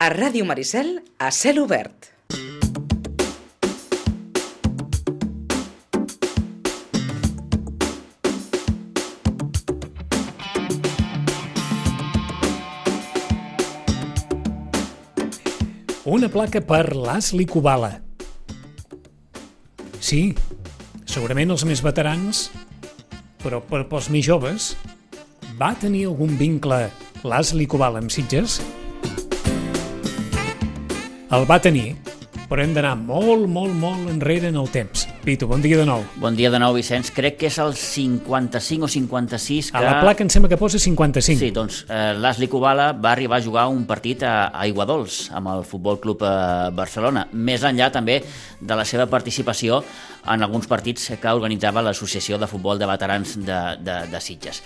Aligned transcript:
A 0.00 0.06
Ràdio 0.08 0.46
Maricel, 0.48 1.02
a 1.20 1.28
cel 1.28 1.58
obert. 1.60 2.06
Una 16.08 16.32
placa 16.32 16.64
per 16.64 16.96
l'Asli 16.96 17.44
Kubala. 17.44 17.92
Sí, 20.00 20.32
segurament 21.04 21.52
els 21.52 21.68
més 21.68 21.84
veterans, 21.84 22.46
però 23.44 23.60
per, 23.60 23.84
pels 23.92 24.08
més 24.08 24.24
joves, 24.24 24.72
va 25.60 25.74
tenir 25.76 26.06
algun 26.08 26.38
vincle 26.40 26.86
l'Asli 27.20 27.68
Kubala 27.68 28.00
amb 28.00 28.08
Sitges? 28.08 28.62
El 31.30 31.44
va 31.46 31.60
tenir, 31.62 31.92
però 32.50 32.64
hem 32.64 32.72
d'anar 32.74 32.96
molt, 32.98 33.44
molt, 33.46 33.70
molt 33.78 34.08
enrere 34.10 34.48
en 34.50 34.56
el 34.58 34.66
temps. 34.74 35.04
Pitu, 35.22 35.46
bon 35.46 35.60
dia 35.62 35.76
de 35.78 35.84
nou. 35.86 36.00
Bon 36.18 36.34
dia 36.34 36.48
de 36.50 36.58
nou, 36.58 36.74
Vicenç. 36.74 37.12
Crec 37.14 37.36
que 37.38 37.46
és 37.46 37.58
el 37.62 37.76
55 37.78 38.88
o 38.88 38.88
56 38.90 39.68
que... 39.70 39.78
A 39.78 39.84
la 39.84 40.00
placa 40.02 40.24
em 40.26 40.32
sembla 40.34 40.48
que 40.50 40.58
posa 40.58 40.80
55. 40.82 41.38
Sí, 41.38 41.52
doncs 41.54 41.84
eh, 41.86 42.16
l'Asli 42.18 42.48
Kubala 42.50 42.88
va 42.98 43.12
arribar 43.12 43.38
a 43.38 43.44
jugar 43.44 43.68
un 43.70 43.84
partit 43.86 44.24
a, 44.26 44.48
a 44.50 44.66
Iguadols 44.66 45.20
amb 45.38 45.52
el 45.52 45.62
Futbol 45.70 46.00
Club 46.02 46.24
eh, 46.26 46.32
Barcelona, 46.74 47.28
més 47.30 47.62
enllà 47.62 47.92
també 47.94 48.18
de 48.58 48.78
la 48.80 48.88
seva 48.88 49.06
participació 49.12 49.84
en 50.34 50.42
alguns 50.42 50.66
partits 50.66 51.12
que 51.14 51.36
organitzava 51.38 51.84
l'Associació 51.86 52.40
de 52.42 52.48
Futbol 52.50 52.82
de 52.82 52.90
Veterans 52.90 53.36
de, 53.38 53.60
de, 53.86 54.00
de 54.10 54.24
Sitges. 54.24 54.64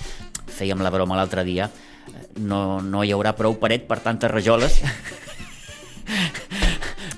Fèiem 0.49 0.81
la 0.81 0.95
broma 0.97 1.21
l'altre 1.21 1.45
dia, 1.45 1.69
no, 2.41 2.81
no 2.81 3.05
hi 3.05 3.13
haurà 3.13 3.37
prou 3.37 3.61
paret 3.61 3.85
per 3.85 4.01
tantes 4.09 4.33
rajoles 4.33 4.81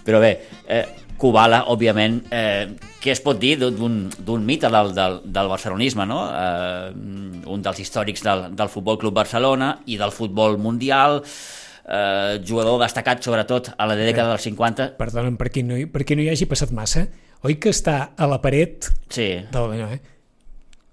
però 0.06 0.22
bé, 0.22 0.32
eh, 0.70 0.84
Kubala, 1.16 1.62
òbviament, 1.72 2.18
eh, 2.30 2.68
què 3.00 3.14
es 3.14 3.22
pot 3.24 3.38
dir 3.40 3.54
d'un 3.56 4.44
mite 4.44 4.68
del, 4.72 4.90
del, 4.94 5.20
del 5.24 5.48
barcelonisme, 5.48 6.04
no? 6.08 6.18
Eh, 6.28 6.90
un 7.52 7.62
dels 7.64 7.80
històrics 7.80 8.24
del, 8.24 8.50
del 8.56 8.72
Futbol 8.72 8.98
Club 9.00 9.16
Barcelona 9.16 9.72
i 9.88 9.96
del 9.96 10.12
futbol 10.12 10.58
mundial, 10.60 11.22
eh, 11.22 12.36
jugador 12.44 12.82
destacat 12.82 13.24
sobretot 13.24 13.72
a 13.76 13.86
la 13.88 13.96
dècada 13.96 14.34
dels 14.34 14.44
50. 14.44 14.90
Perdona'm, 15.00 15.38
per 15.40 15.48
qui, 15.54 15.64
no, 15.64 15.78
per 15.92 16.04
qui 16.04 16.18
no 16.18 16.26
hi 16.26 16.28
hagi 16.34 16.48
passat 16.50 16.74
massa, 16.76 17.06
oi 17.46 17.56
que 17.62 17.72
està 17.72 18.12
a 18.12 18.28
la 18.28 18.42
paret 18.44 18.90
sí. 19.08 19.30
del 19.52 19.76
no, 19.80 19.88
eh? 19.88 20.02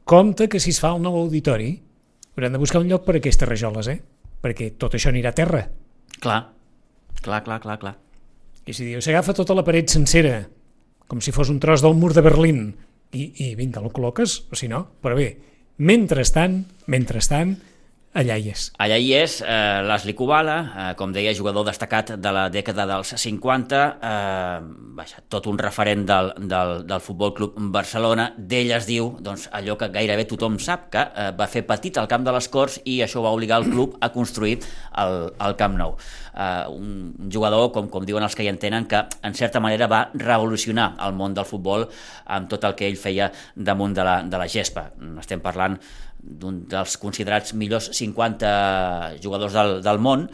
Compte 0.07 0.47
que 0.51 0.59
si 0.59 0.71
es 0.71 0.79
fa 0.83 0.93
el 0.95 1.03
nou 1.03 1.15
auditori 1.19 1.73
haurem 2.33 2.55
de 2.55 2.63
buscar 2.63 2.81
un 2.83 2.89
lloc 2.91 3.05
per 3.05 3.17
a 3.17 3.21
aquestes 3.21 3.49
rajoles, 3.49 3.91
eh? 3.91 3.99
Perquè 4.43 4.73
tot 4.79 4.95
això 4.95 5.11
anirà 5.11 5.31
a 5.31 5.37
terra. 5.37 5.67
Clar, 6.23 6.39
clar, 7.21 7.43
clar, 7.43 7.59
clar, 7.63 7.77
clar. 7.79 7.95
I 8.63 8.73
si 8.75 8.87
diu, 8.87 9.01
s'agafa 9.03 9.35
tota 9.35 9.55
la 9.57 9.65
paret 9.67 9.91
sencera, 9.91 10.43
com 11.07 11.19
si 11.21 11.33
fos 11.35 11.51
un 11.51 11.59
tros 11.63 11.83
del 11.83 11.97
mur 11.99 12.13
de 12.15 12.23
Berlín, 12.23 12.61
i, 13.13 13.27
i 13.45 13.53
vinga, 13.59 13.81
el 13.83 13.91
col·loques, 13.93 14.37
o 14.51 14.57
si 14.57 14.69
no, 14.71 14.85
però 15.03 15.17
bé, 15.19 15.27
mentrestant, 15.83 16.61
mentrestant, 16.91 17.57
allà 18.13 18.35
hi 18.37 18.51
és. 18.53 18.67
Allà 18.83 18.97
hi 19.01 19.09
és 19.17 19.39
eh, 19.41 19.81
l'Asli 19.85 20.13
Kubala, 20.17 20.55
eh, 20.61 20.87
com 20.99 21.13
deia, 21.15 21.33
jugador 21.33 21.65
destacat 21.65 22.13
de 22.21 22.33
la 22.35 22.45
dècada 22.53 22.85
dels 22.89 23.13
50, 23.17 23.81
eh, 24.09 24.59
vaja, 24.99 25.23
tot 25.33 25.49
un 25.49 25.57
referent 25.57 26.05
del, 26.09 26.29
del, 26.51 26.73
del 26.89 27.01
Futbol 27.01 27.33
Club 27.37 27.57
Barcelona. 27.73 28.29
D'ell 28.37 28.73
es 28.77 28.85
diu 28.89 29.13
doncs, 29.23 29.47
allò 29.51 29.77
que 29.79 29.89
gairebé 29.93 30.27
tothom 30.29 30.59
sap, 30.61 30.89
que 30.93 31.03
eh, 31.09 31.31
va 31.37 31.49
fer 31.49 31.65
petit 31.69 31.97
al 31.97 32.09
camp 32.11 32.27
de 32.27 32.35
les 32.35 32.49
Corts 32.53 32.79
i 32.85 32.99
això 33.05 33.25
va 33.25 33.33
obligar 33.33 33.63
el 33.63 33.69
club 33.71 33.97
a 34.01 34.11
construir 34.13 34.59
el, 34.61 35.17
el 35.33 35.57
Camp 35.59 35.79
Nou. 35.81 35.97
Eh, 36.33 36.69
un 36.69 37.29
jugador, 37.33 37.71
com, 37.73 37.89
com 37.89 38.05
diuen 38.05 38.25
els 38.25 38.37
que 38.37 38.45
hi 38.45 38.53
entenen, 38.53 38.85
que 38.89 39.03
en 39.25 39.33
certa 39.37 39.61
manera 39.63 39.89
va 39.89 40.05
revolucionar 40.13 40.93
el 41.05 41.17
món 41.17 41.33
del 41.33 41.49
futbol 41.49 41.89
amb 42.25 42.49
tot 42.49 42.69
el 42.69 42.77
que 42.77 42.87
ell 42.89 42.97
feia 42.97 43.31
damunt 43.55 43.97
de 43.97 44.05
la, 44.05 44.17
de 44.23 44.41
la 44.41 44.49
gespa. 44.49 44.91
Estem 45.21 45.41
parlant 45.41 45.79
d'un 46.23 46.63
dels 46.71 46.95
considerats 46.97 47.53
millors 47.53 47.89
50 47.93 49.19
jugadors 49.23 49.55
del, 49.55 49.81
del 49.83 49.99
món, 49.99 50.29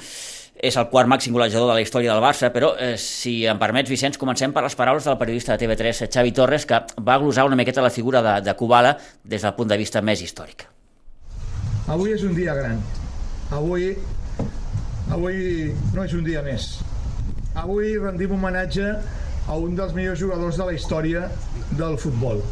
és 0.60 0.76
el 0.76 0.90
quart 0.92 1.08
màxim 1.08 1.34
golejador 1.34 1.70
de 1.72 1.78
la 1.78 1.84
història 1.84 2.12
del 2.12 2.24
Barça, 2.24 2.50
però 2.52 2.74
eh, 2.76 2.96
si 3.00 3.46
em 3.48 3.60
permets, 3.62 3.90
Vicenç, 3.90 4.20
comencem 4.20 4.52
per 4.56 4.64
les 4.66 4.76
paraules 4.76 5.08
del 5.08 5.18
periodista 5.22 5.56
de 5.56 5.64
TV3, 5.64 6.04
Xavi 6.12 6.34
Torres, 6.36 6.68
que 6.68 6.82
va 7.06 7.18
glosar 7.22 7.48
una 7.48 7.58
miqueta 7.60 7.86
la 7.86 7.94
figura 7.94 8.22
de, 8.22 8.36
de 8.44 8.56
Kubala 8.60 8.98
des 9.24 9.46
del 9.46 9.56
punt 9.56 9.72
de 9.72 9.80
vista 9.80 10.04
més 10.04 10.22
històric. 10.22 10.68
Avui 11.90 12.14
és 12.14 12.26
un 12.28 12.36
dia 12.38 12.54
gran. 12.58 12.82
Avui, 13.56 13.94
avui 15.10 15.72
no 15.96 16.04
és 16.04 16.14
un 16.14 16.28
dia 16.28 16.44
més. 16.46 16.68
Avui 17.58 17.96
rendim 17.98 18.36
homenatge 18.36 18.92
a 19.50 19.56
un 19.58 19.80
dels 19.80 19.96
millors 19.96 20.20
jugadors 20.20 20.60
de 20.60 20.68
la 20.68 20.76
història 20.76 21.30
del 21.80 21.98
futbol 21.98 22.44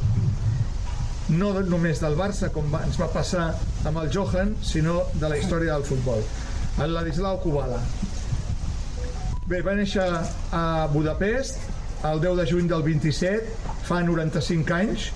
no 1.30 1.52
només 1.68 2.00
del 2.00 2.16
Barça, 2.20 2.50
com 2.54 2.70
va, 2.72 2.84
ens 2.88 2.98
va 3.00 3.10
passar 3.12 3.48
amb 3.88 4.02
el 4.02 4.12
Johan, 4.14 4.54
sinó 4.64 5.02
de 5.14 5.30
la 5.30 5.38
història 5.40 5.74
del 5.74 5.86
futbol. 5.88 6.24
El 6.84 6.94
Ladislau 6.96 7.40
Kubala. 7.44 7.82
Bé, 9.48 9.62
va 9.64 9.76
néixer 9.76 10.06
a 10.52 10.64
Budapest 10.92 11.60
el 12.08 12.22
10 12.24 12.42
de 12.42 12.46
juny 12.48 12.68
del 12.70 12.84
27, 12.86 13.74
fa 13.88 14.02
95 14.06 14.76
anys, 14.76 15.10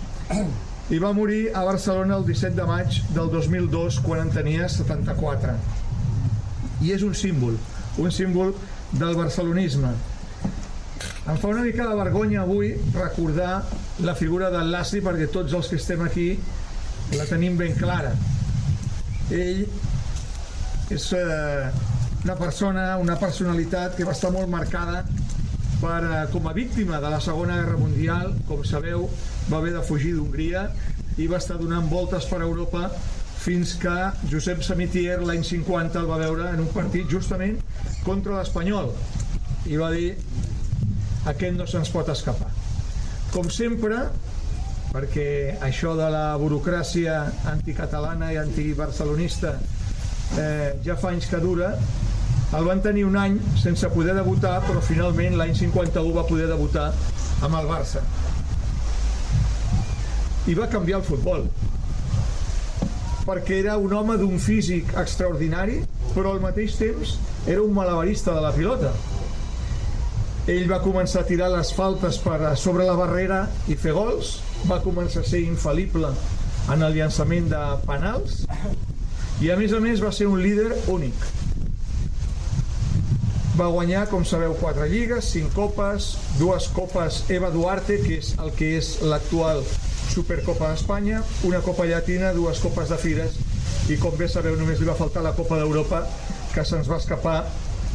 i 0.91 0.99
va 0.99 1.13
morir 1.15 1.43
a 1.55 1.63
Barcelona 1.67 2.17
el 2.19 2.25
17 2.27 2.55
de 2.57 2.67
maig 2.67 3.01
del 3.15 3.29
2002, 3.31 3.99
quan 4.03 4.25
en 4.25 4.31
tenia 4.33 4.67
74. 4.71 5.55
I 6.81 6.95
és 6.95 7.03
un 7.05 7.13
símbol, 7.15 7.59
un 8.01 8.11
símbol 8.11 8.55
del 8.91 9.15
barcelonisme, 9.15 9.93
em 11.29 11.37
fa 11.37 11.51
una 11.51 11.61
mica 11.61 11.85
de 11.85 11.95
vergonya 11.95 12.41
avui 12.41 12.71
recordar 12.95 13.61
la 14.01 14.15
figura 14.15 14.49
del 14.49 14.71
Lassi 14.73 15.01
perquè 15.03 15.29
tots 15.31 15.53
els 15.53 15.69
que 15.69 15.77
estem 15.79 16.01
aquí 16.05 16.27
la 17.17 17.25
tenim 17.29 17.57
ben 17.59 17.73
clara. 17.77 18.13
Ell 19.31 19.65
és 20.91 21.07
eh, 21.15 21.71
una 22.23 22.35
persona, 22.39 22.85
una 23.01 23.17
personalitat 23.19 23.95
que 23.97 24.07
va 24.07 24.15
estar 24.15 24.31
molt 24.33 24.49
marcada 24.51 25.03
per, 25.81 26.01
eh, 26.03 26.25
com 26.33 26.47
a 26.47 26.53
víctima 26.53 26.99
de 27.03 27.09
la 27.13 27.21
Segona 27.23 27.57
Guerra 27.61 27.79
Mundial, 27.79 28.35
com 28.47 28.63
sabeu, 28.67 29.07
va 29.49 29.59
haver 29.61 29.73
de 29.77 29.83
fugir 29.87 30.13
d'Hongria 30.17 30.67
i 31.17 31.27
va 31.27 31.39
estar 31.41 31.57
donant 31.59 31.89
voltes 31.91 32.27
per 32.29 32.41
Europa 32.41 32.89
fins 33.41 33.73
que 33.81 33.95
Josep 34.29 34.61
Samitier 34.65 35.17
l'any 35.25 35.43
50 35.47 35.97
el 36.03 36.09
va 36.09 36.19
veure 36.21 36.51
en 36.53 36.61
un 36.61 36.69
partit 36.75 37.09
justament 37.09 37.57
contra 38.05 38.37
l'Espanyol 38.37 38.91
i 39.71 39.79
va 39.81 39.89
dir 39.93 40.11
aquest 41.31 41.57
no 41.57 41.65
se'ns 41.69 41.89
pot 41.93 42.09
escapar. 42.13 42.50
Com 43.31 43.47
sempre, 43.47 43.95
perquè 44.91 45.55
això 45.63 45.93
de 45.95 46.07
la 46.11 46.35
burocràcia 46.35 47.13
anticatalana 47.47 48.33
i 48.33 48.39
antibarcelonista 48.41 49.53
eh, 50.35 50.73
ja 50.83 50.97
fa 50.99 51.13
anys 51.13 51.29
que 51.31 51.39
dura, 51.39 51.69
el 52.57 52.67
van 52.67 52.83
tenir 52.83 53.05
un 53.07 53.15
any 53.15 53.37
sense 53.61 53.87
poder 53.93 54.17
debutar, 54.17 54.57
però 54.65 54.83
finalment 54.83 55.37
l'any 55.39 55.55
51 55.55 56.11
va 56.17 56.25
poder 56.27 56.49
debutar 56.51 56.89
amb 57.47 57.55
el 57.61 57.71
Barça. 57.71 58.03
I 60.51 60.57
va 60.57 60.67
canviar 60.67 60.99
el 60.99 61.07
futbol 61.07 61.47
perquè 63.21 63.61
era 63.61 63.77
un 63.77 63.93
home 63.93 64.17
d'un 64.19 64.39
físic 64.41 64.91
extraordinari, 64.97 65.79
però 66.11 66.33
al 66.33 66.43
mateix 66.43 66.75
temps 66.75 67.15
era 67.47 67.63
un 67.63 67.71
malabarista 67.71 68.35
de 68.35 68.43
la 68.43 68.51
pilota 68.51 68.91
ell 70.49 70.65
va 70.69 70.79
començar 70.81 71.21
a 71.21 71.27
tirar 71.27 71.51
les 71.53 71.69
faltes 71.77 72.17
per 72.21 72.55
sobre 72.57 72.85
la 72.87 72.95
barrera 72.97 73.43
i 73.69 73.75
fer 73.77 73.93
gols, 73.93 74.39
va 74.65 74.79
començar 74.81 75.21
a 75.21 75.27
ser 75.27 75.43
infal·lible 75.45 76.09
en 76.73 76.81
el 76.81 76.97
llançament 76.97 77.49
de 77.51 77.61
penals 77.85 78.41
i 79.41 79.51
a 79.53 79.57
més 79.59 79.73
a 79.73 79.81
més 79.83 80.01
va 80.01 80.11
ser 80.13 80.27
un 80.29 80.41
líder 80.41 80.71
únic. 80.89 81.27
Va 83.57 83.67
guanyar, 83.69 84.07
com 84.09 84.25
sabeu, 84.25 84.55
quatre 84.57 84.87
lligues, 84.89 85.29
cinc 85.35 85.53
copes, 85.53 86.15
dues 86.39 86.69
copes 86.73 87.23
Eva 87.29 87.51
Duarte, 87.53 87.99
que 88.01 88.17
és 88.21 88.33
el 88.41 88.53
que 88.57 88.71
és 88.79 88.95
l'actual 89.05 89.61
Supercopa 90.11 90.71
d'Espanya, 90.71 91.21
una 91.47 91.61
copa 91.61 91.85
llatina, 91.85 92.33
dues 92.33 92.61
copes 92.63 92.89
de 92.89 92.97
fires 92.97 93.37
i 93.91 93.97
com 94.01 94.17
bé 94.17 94.27
sabeu 94.29 94.57
només 94.57 94.81
li 94.81 94.89
va 94.89 94.97
faltar 94.97 95.23
la 95.25 95.35
Copa 95.37 95.57
d'Europa 95.59 96.01
que 96.55 96.65
se'ns 96.67 96.89
va 96.89 96.99
escapar 97.01 97.37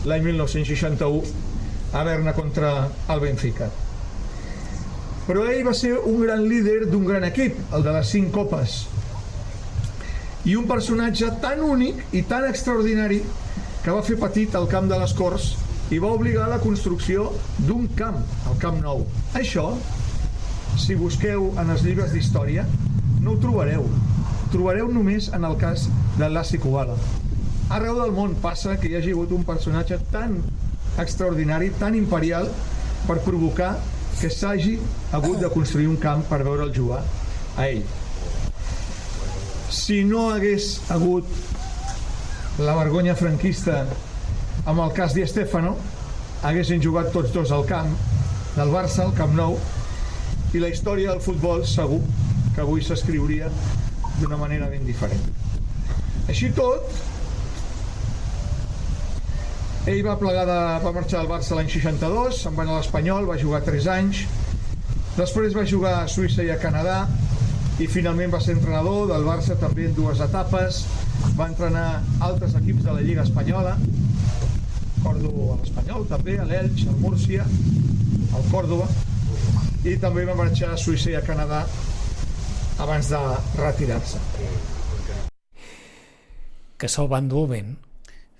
l'any 0.06 0.24
1961 0.30 1.55
a 1.96 2.04
Berna 2.04 2.34
contra 2.36 2.70
el 3.08 3.20
Benfica. 3.20 3.70
Però 5.26 5.46
ell 5.48 5.64
va 5.66 5.72
ser 5.74 5.94
un 5.96 6.20
gran 6.22 6.44
líder 6.46 6.84
d'un 6.90 7.06
gran 7.08 7.24
equip, 7.24 7.56
el 7.74 7.82
de 7.86 7.94
les 7.96 8.10
cinc 8.12 8.28
copes. 8.34 8.82
I 10.46 10.54
un 10.60 10.68
personatge 10.68 11.30
tan 11.42 11.64
únic 11.64 12.02
i 12.14 12.22
tan 12.28 12.44
extraordinari 12.46 13.22
que 13.82 13.94
va 13.94 14.04
fer 14.04 14.18
petit 14.20 14.54
el 14.58 14.68
camp 14.70 14.90
de 14.92 14.98
les 15.00 15.14
Corts 15.16 15.54
i 15.94 15.98
va 16.02 16.12
obligar 16.12 16.44
a 16.44 16.52
la 16.52 16.60
construcció 16.62 17.30
d'un 17.58 17.88
camp, 17.98 18.20
el 18.50 18.60
Camp 18.62 18.78
Nou. 18.82 19.04
Això, 19.38 19.66
si 20.78 20.98
busqueu 21.00 21.52
en 21.62 21.72
els 21.72 21.84
llibres 21.86 22.12
d'història, 22.12 22.66
no 23.22 23.34
ho 23.34 23.40
trobareu. 23.42 23.88
Trobareu 24.52 24.92
només 24.92 25.30
en 25.34 25.48
el 25.48 25.56
cas 25.58 25.88
de 26.18 26.28
Lassi 26.30 26.60
Kubala. 26.62 26.98
Arreu 27.74 27.98
del 27.98 28.12
món 28.14 28.36
passa 28.42 28.76
que 28.78 28.90
hi 28.90 28.98
hagi 28.98 29.14
hagut 29.16 29.32
un 29.34 29.46
personatge 29.46 29.98
tan 30.12 30.36
extraordinari, 31.02 31.70
tan 31.78 31.94
imperial, 31.94 32.48
per 33.06 33.20
provocar 33.24 33.76
que 34.20 34.30
s'hagi 34.32 34.78
hagut 35.12 35.38
de 35.42 35.50
construir 35.52 35.88
un 35.90 35.98
camp 36.00 36.24
per 36.28 36.42
veure'l 36.42 36.72
jugar 36.74 37.02
a 37.56 37.68
ell. 37.68 37.84
Si 39.70 40.02
no 40.04 40.30
hagués 40.32 40.80
hagut 40.90 41.28
la 42.58 42.74
vergonya 42.78 43.14
franquista 43.14 43.82
amb 44.64 44.80
el 44.80 44.92
cas 44.96 45.14
Di 45.14 45.26
Stefano, 45.28 45.76
haguessin 46.42 46.80
jugat 46.82 47.12
tots 47.12 47.32
dos 47.34 47.52
al 47.52 47.66
camp 47.68 47.92
del 48.56 48.72
Barça, 48.72 49.04
al 49.04 49.12
Camp 49.16 49.34
Nou, 49.36 49.58
i 50.56 50.62
la 50.62 50.70
història 50.72 51.12
del 51.12 51.20
futbol 51.20 51.66
segur 51.68 52.00
que 52.54 52.62
avui 52.64 52.80
s'escriuria 52.80 53.50
d'una 54.20 54.38
manera 54.40 54.70
ben 54.72 54.86
diferent. 54.88 55.20
Així 56.26 56.48
tot, 56.56 56.88
ell 59.86 60.02
va 60.02 60.16
plegar 60.18 60.42
de, 60.48 60.58
va 60.82 60.92
marxar 60.94 61.20
del 61.20 61.30
Barça 61.30 61.54
l'any 61.54 61.68
62, 61.70 62.40
se'n 62.42 62.56
va 62.56 62.64
anar 62.64 62.74
a 62.74 62.80
l'Espanyol, 62.80 63.28
va 63.28 63.38
jugar 63.38 63.60
3 63.66 63.86
anys, 63.94 64.24
després 65.14 65.54
va 65.54 65.62
jugar 65.68 65.92
a 66.00 66.08
Suïssa 66.10 66.42
i 66.42 66.50
a 66.50 66.58
Canadà, 66.58 67.04
i 67.78 67.86
finalment 67.92 68.32
va 68.32 68.40
ser 68.42 68.56
entrenador 68.56 69.06
del 69.12 69.26
Barça 69.28 69.54
també 69.60 69.86
en 69.86 69.94
dues 69.94 70.22
etapes, 70.24 70.82
va 71.38 71.46
entrenar 71.52 71.86
altres 72.24 72.58
equips 72.58 72.82
de 72.88 72.96
la 72.98 73.06
Lliga 73.06 73.22
Espanyola, 73.28 73.76
Còrdoba 75.06 75.52
a 75.54 75.60
l'Espanyol 75.60 76.06
també, 76.10 76.34
a 76.42 76.48
l'Elx, 76.50 76.88
al 76.90 76.98
Múrcia, 76.98 77.46
al 78.34 78.46
Còrdoba, 78.50 78.90
i 79.86 79.94
també 80.02 80.26
va 80.26 80.34
marxar 80.34 80.72
a 80.74 80.80
Suïssa 80.82 81.12
i 81.12 81.18
a 81.20 81.22
Canadà 81.22 81.62
abans 82.82 83.14
de 83.14 83.24
retirar-se. 83.62 84.18
Que 86.76 86.90
se'l 86.90 87.12
van 87.12 87.30
dur 87.30 87.46
vent. 87.54 87.76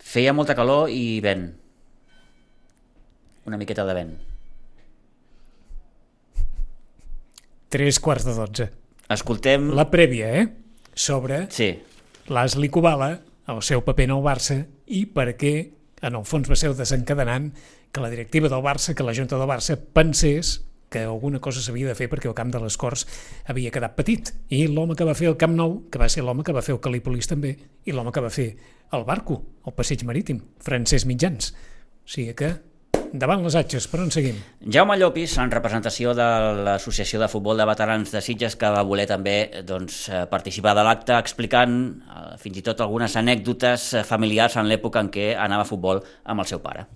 Feia 0.03 0.33
molta 0.37 0.55
calor 0.55 0.91
i 0.93 1.21
vent. 1.25 1.49
Una 3.47 3.59
miqueta 3.59 3.85
de 3.87 3.95
vent. 3.95 4.13
Tres 7.69 7.99
quarts 8.01 8.27
de 8.27 8.35
dotze. 8.35 8.69
Escoltem... 9.11 9.71
La 9.75 9.89
prèvia, 9.91 10.31
eh? 10.41 10.47
Sobre 10.97 11.45
Sí, 11.53 11.69
l'Asli 12.33 12.71
Kubala, 12.73 13.21
el 13.53 13.63
seu 13.63 13.83
paper 13.85 14.07
en 14.09 14.15
el 14.17 14.23
Barça 14.25 14.57
i 14.87 15.05
per 15.13 15.35
què, 15.39 15.55
en 16.03 16.17
el 16.17 16.25
fons 16.27 16.49
va 16.51 16.57
ser 16.59 16.73
desencadenant 16.75 17.51
que 17.93 18.03
la 18.03 18.11
directiva 18.11 18.49
del 18.49 18.65
Barça, 18.65 18.95
que 18.95 19.05
la 19.07 19.15
Junta 19.15 19.39
del 19.39 19.51
Barça 19.51 19.77
pensés 19.77 20.57
que 20.91 21.03
alguna 21.05 21.41
cosa 21.41 21.63
s'havia 21.63 21.89
de 21.91 21.97
fer 21.99 22.09
perquè 22.11 22.29
el 22.31 22.37
camp 22.39 22.53
de 22.55 22.61
les 22.63 22.77
Corts 22.79 23.07
havia 23.51 23.73
quedat 23.75 23.97
petit. 23.99 24.33
I 24.55 24.67
l'home 24.71 24.97
que 24.97 25.07
va 25.07 25.17
fer 25.19 25.31
el 25.33 25.39
Camp 25.41 25.57
Nou, 25.57 25.81
que 25.91 25.99
va 25.99 26.09
ser 26.13 26.25
l'home 26.25 26.47
que 26.47 26.55
va 26.55 26.63
fer 26.63 26.77
el 26.77 26.83
Calípolis 26.83 27.29
també, 27.31 27.57
i 27.85 27.95
l'home 27.95 28.15
que 28.15 28.23
va 28.23 28.31
fer 28.31 28.53
el 28.95 29.05
Barco, 29.05 29.43
el 29.67 29.75
passeig 29.75 30.07
marítim, 30.07 30.41
Francesc 30.63 31.09
Mitjans. 31.11 31.53
O 32.07 32.11
sigui 32.11 32.35
que, 32.39 32.53
davant 33.13 33.43
les 33.43 33.57
atxes, 33.59 33.89
per 33.91 34.01
on 34.05 34.13
seguim? 34.15 34.39
Jaume 34.63 34.97
Llopis, 34.99 35.37
en 35.43 35.51
representació 35.51 36.15
de 36.15 36.27
l'Associació 36.67 37.19
de 37.23 37.29
Futbol 37.33 37.59
de 37.59 37.67
Veterans 37.67 38.15
de 38.15 38.23
Sitges, 38.23 38.55
que 38.59 38.71
va 38.71 38.85
voler 38.87 39.09
també 39.11 39.37
doncs, 39.67 40.05
eh, 40.09 40.25
participar 40.31 40.77
de 40.79 40.87
l'acte 40.87 41.17
explicant 41.19 41.81
eh, 41.99 42.29
fins 42.43 42.63
i 42.63 42.67
tot 42.67 42.85
algunes 42.85 43.19
anècdotes 43.19 43.89
eh, 43.95 44.05
familiars 44.07 44.59
en 44.61 44.71
l'època 44.71 45.03
en 45.03 45.11
què 45.11 45.33
anava 45.35 45.67
a 45.67 45.71
futbol 45.71 46.05
amb 46.25 46.47
el 46.47 46.51
seu 46.53 46.63
pare. 46.63 46.87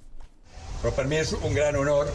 Però 0.81 0.95
per 0.97 1.09
mi 1.11 1.19
és 1.21 1.35
un 1.37 1.53
gran 1.53 1.77
honor 1.77 2.09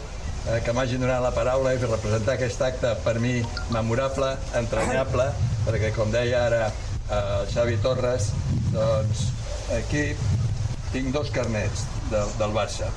eh, 0.46 0.60
que 0.64 0.72
m'hagin 0.72 1.02
donat 1.02 1.22
la 1.22 1.32
paraula 1.34 1.74
i 1.74 1.80
representar 1.82 2.36
aquest 2.36 2.62
acte 2.62 2.92
per 3.04 3.18
mi 3.22 3.34
memorable, 3.74 4.32
entranyable, 4.58 5.30
perquè 5.66 5.92
com 5.96 6.12
deia 6.14 6.44
ara 6.46 6.62
eh, 6.68 7.18
el 7.18 7.50
Xavi 7.52 7.76
Torres, 7.84 8.30
doncs 8.74 9.26
aquí 9.78 10.04
tinc 10.92 11.12
dos 11.14 11.32
carnets 11.34 11.86
de, 12.10 12.22
del 12.38 12.54
Barça, 12.54 12.90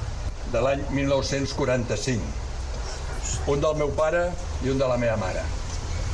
de 0.54 0.62
l'any 0.66 0.86
1945. 0.94 2.22
Un 3.50 3.62
del 3.62 3.75
meu 3.78 3.90
pare 3.98 4.30
i 4.66 4.69
un 4.72 4.78
de 4.81 4.88
la 4.90 4.98
meva 5.02 5.18
mare. 5.22 5.44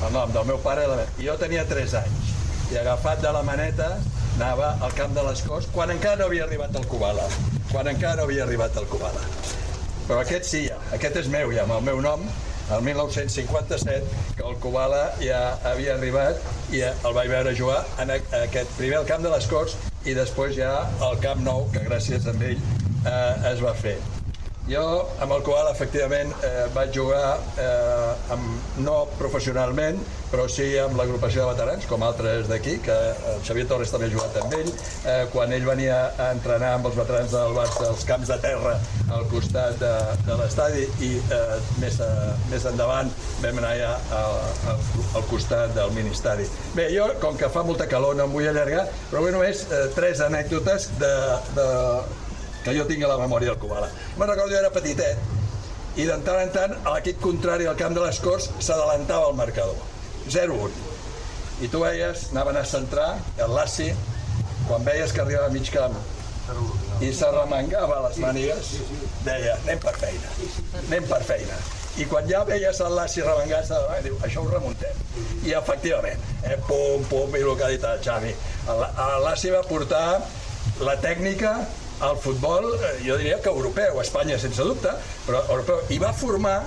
El 0.04 0.12
nom 0.12 0.32
del 0.32 0.48
meu 0.48 0.58
pare 0.64 0.84
i 0.84 0.90
la 0.92 1.04
jo 1.18 1.36
tenia 1.40 1.64
3 1.68 1.94
anys 2.02 2.34
i 2.74 2.80
agafat 2.82 3.22
de 3.24 3.32
la 3.32 3.44
maneta 3.48 3.94
anava 4.36 4.74
al 4.84 4.96
camp 4.98 5.14
de 5.16 5.24
les 5.24 5.44
Corts 5.46 5.70
quan 5.72 5.94
encara 5.94 6.20
no 6.20 6.26
havia 6.28 6.44
arribat 6.48 6.76
al 6.76 6.88
Kubala. 6.92 7.28
Quan 7.72 7.88
encara 7.88 8.20
no 8.20 8.26
havia 8.28 8.44
arribat 8.44 8.76
al 8.78 8.88
Kubala. 8.92 9.22
Però 10.06 10.20
aquest 10.22 10.46
sí, 10.46 10.66
ja. 10.70 10.78
aquest 10.94 11.24
és 11.24 11.32
meu 11.34 11.54
ja, 11.56 11.64
amb 11.66 11.78
el 11.80 11.88
meu 11.88 12.02
nom, 12.04 12.26
el 12.76 12.82
1957, 12.82 14.22
que 14.38 14.46
el 14.46 14.58
Kubala 14.62 15.04
ja 15.22 15.42
havia 15.70 15.96
arribat 15.98 16.42
i 16.74 16.82
el 16.86 17.14
vaig 17.18 17.30
veure 17.30 17.54
jugar 17.58 17.84
en 18.02 18.14
aquest 18.18 18.74
primer 18.80 19.04
camp 19.10 19.26
de 19.26 19.34
les 19.34 19.50
Corts 19.50 19.78
i 20.06 20.18
després 20.18 20.58
ja 20.58 20.74
al 21.06 21.18
Camp 21.22 21.46
Nou, 21.46 21.70
que 21.74 21.86
gràcies 21.86 22.30
a 22.30 22.38
ell 22.38 22.62
eh, 22.62 23.52
es 23.54 23.66
va 23.66 23.74
fer. 23.78 23.98
Jo 24.66 24.84
amb 25.22 25.30
el 25.36 25.44
Koala 25.46 25.72
efectivament 25.76 26.32
eh, 26.42 26.66
vaig 26.74 26.94
jugar 26.96 27.36
eh, 27.62 28.34
amb, 28.34 28.72
no 28.82 29.04
professionalment 29.20 30.00
però 30.32 30.48
sí 30.50 30.66
amb 30.82 30.98
l'agrupació 30.98 31.44
de 31.44 31.52
veterans 31.54 31.86
com 31.90 32.04
altres 32.04 32.50
d'aquí, 32.50 32.80
que 32.84 32.96
el 33.32 33.44
Xavier 33.46 33.68
Torres 33.70 33.94
també 33.94 34.10
ha 34.10 34.14
jugat 34.16 34.40
amb 34.42 34.56
ell, 34.58 34.72
eh, 35.06 35.22
quan 35.32 35.54
ell 35.54 35.68
venia 35.68 36.00
a 36.18 36.32
entrenar 36.34 36.74
amb 36.80 36.90
els 36.90 36.98
veterans 36.98 37.36
del 37.36 37.54
Barça 37.56 37.86
als 37.92 38.08
camps 38.10 38.32
de 38.34 38.40
terra 38.44 38.74
al 39.16 39.28
costat 39.32 39.78
de, 39.80 39.94
de 40.26 40.40
l'estadi 40.42 40.88
i 41.06 41.12
eh, 41.22 41.62
més, 41.84 42.02
a, 42.02 42.10
més 42.50 42.66
endavant 42.72 43.14
vam 43.46 43.62
anar 43.62 43.76
ja 43.78 43.94
al, 44.18 44.42
al, 44.74 44.84
al 45.22 45.30
costat 45.30 45.78
del 45.78 45.94
ministeri. 45.96 46.50
Bé, 46.76 46.90
jo, 46.96 47.08
com 47.22 47.38
que 47.38 47.52
fa 47.54 47.64
molta 47.68 47.88
calor, 47.92 48.18
no 48.18 48.26
em 48.26 48.34
vull 48.34 48.50
allargar, 48.50 48.88
però 49.14 49.24
bé, 49.24 49.32
només 49.36 49.66
eh, 49.70 49.86
tres 49.96 50.26
anècdotes 50.26 50.90
de, 51.00 51.16
de, 51.54 51.70
que 52.66 52.74
jo 52.74 52.86
tinc 52.90 53.06
a 53.06 53.14
la 53.14 53.22
memòria 53.22 53.54
del 53.54 53.62
Kubala. 53.62 53.92
Me'n 54.18 54.32
recordo, 54.32 54.52
jo 54.52 54.62
era 54.64 54.74
petitet 54.74 55.22
i 55.96 56.04
de 56.10 56.16
tant 56.28 56.42
en 56.42 56.52
tant 56.52 56.74
a 56.82 56.96
l'equip 56.98 57.22
contrari 57.24 57.70
al 57.72 57.78
camp 57.80 57.94
de 57.96 58.02
les 58.04 58.18
Corts 58.20 58.50
s'adelantava 58.58 59.30
el 59.30 59.38
marcador. 59.38 59.78
0-1. 60.28 60.82
I 61.64 61.70
tu 61.72 61.80
veies, 61.86 62.26
anaven 62.34 62.58
a 62.60 62.66
centrar, 62.68 63.14
el 63.40 63.54
Lassi, 63.56 63.94
quan 64.68 64.84
veies 64.84 65.14
que 65.14 65.22
arribava 65.24 65.48
a 65.48 65.54
mig 65.54 65.70
camp 65.72 65.96
i 67.04 67.10
s'arremangava 67.16 68.02
les 68.06 68.20
mànigues, 68.24 68.74
deia, 69.26 69.56
anem 69.64 69.80
per 69.84 69.96
feina, 70.00 70.34
anem 70.84 71.08
per 71.10 71.22
feina. 71.28 71.58
I 72.00 72.06
quan 72.12 72.28
ja 72.28 72.44
veies 72.48 72.82
el 72.84 72.96
Lassi 72.98 73.24
remengar-se, 73.24 73.80
eh, 73.96 74.02
diu, 74.04 74.18
això 74.28 74.44
ho 74.44 74.52
remuntem. 74.52 75.00
I 75.48 75.56
efectivament, 75.56 76.28
eh, 76.44 76.58
pum, 76.68 77.08
pum, 77.10 77.36
i 77.40 77.42
el 77.44 77.56
que 77.56 77.66
ha 77.66 77.72
dit 77.72 77.88
el 77.88 78.04
Xavi, 78.04 78.36
el, 78.74 78.86
el 79.08 79.26
Lassi 79.26 79.54
va 79.56 79.64
portar 79.64 80.06
la 80.84 80.98
tècnica 81.00 81.56
al 82.02 82.18
futbol, 82.18 82.74
eh, 82.76 82.98
jo 83.06 83.18
diria 83.22 83.40
que 83.42 83.50
europeu, 83.50 84.02
Espanya 84.02 84.40
sense 84.40 84.64
dubte, 84.64 84.92
però 85.28 85.44
europeu, 85.50 85.82
i 85.90 86.00
va 86.02 86.12
formar 86.14 86.60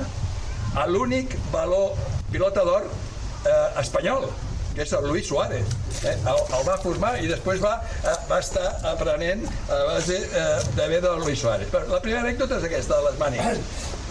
l'únic 0.88 1.35
valor 1.52 1.97
pilota 2.32 2.64
d'or 2.64 2.87
eh, 2.88 3.80
espanyol, 3.80 4.28
que 4.75 4.85
és 4.85 4.92
el 4.94 5.08
Luis 5.08 5.26
Suárez. 5.26 5.66
Eh? 6.04 6.14
El, 6.14 6.40
el 6.58 6.64
va 6.66 6.76
formar 6.82 7.14
i 7.23 7.28
després 7.30 7.61
va, 7.62 7.75
eh, 8.04 8.16
va 8.30 8.38
estar 8.44 8.66
aprenent 8.92 9.44
a 9.68 9.78
base 9.88 10.18
eh, 10.23 10.49
d'haver 10.76 11.00
del 11.04 11.23
Luis 11.25 11.40
Suárez. 11.42 11.70
Però 11.73 11.87
la 11.90 12.02
primera 12.04 12.23
anècdota 12.26 12.61
és 12.61 12.68
aquesta, 12.68 12.99
de 13.00 13.11
les 13.11 13.20
mànigues. 13.20 13.62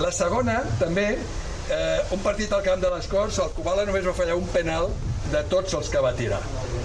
La 0.04 0.12
segona, 0.14 0.60
també, 0.82 1.08
eh, 1.72 2.00
un 2.12 2.24
partit 2.26 2.54
al 2.54 2.66
camp 2.66 2.84
de 2.84 2.92
les 2.94 3.08
Corts, 3.12 3.40
el 3.44 3.54
Kubala 3.56 3.86
només 3.88 4.06
va 4.08 4.16
fallar 4.18 4.38
un 4.40 4.48
penal 4.54 4.92
de 5.32 5.44
tots 5.52 5.78
els 5.78 5.92
que 5.94 6.04
va 6.04 6.14
tirar. 6.18 6.42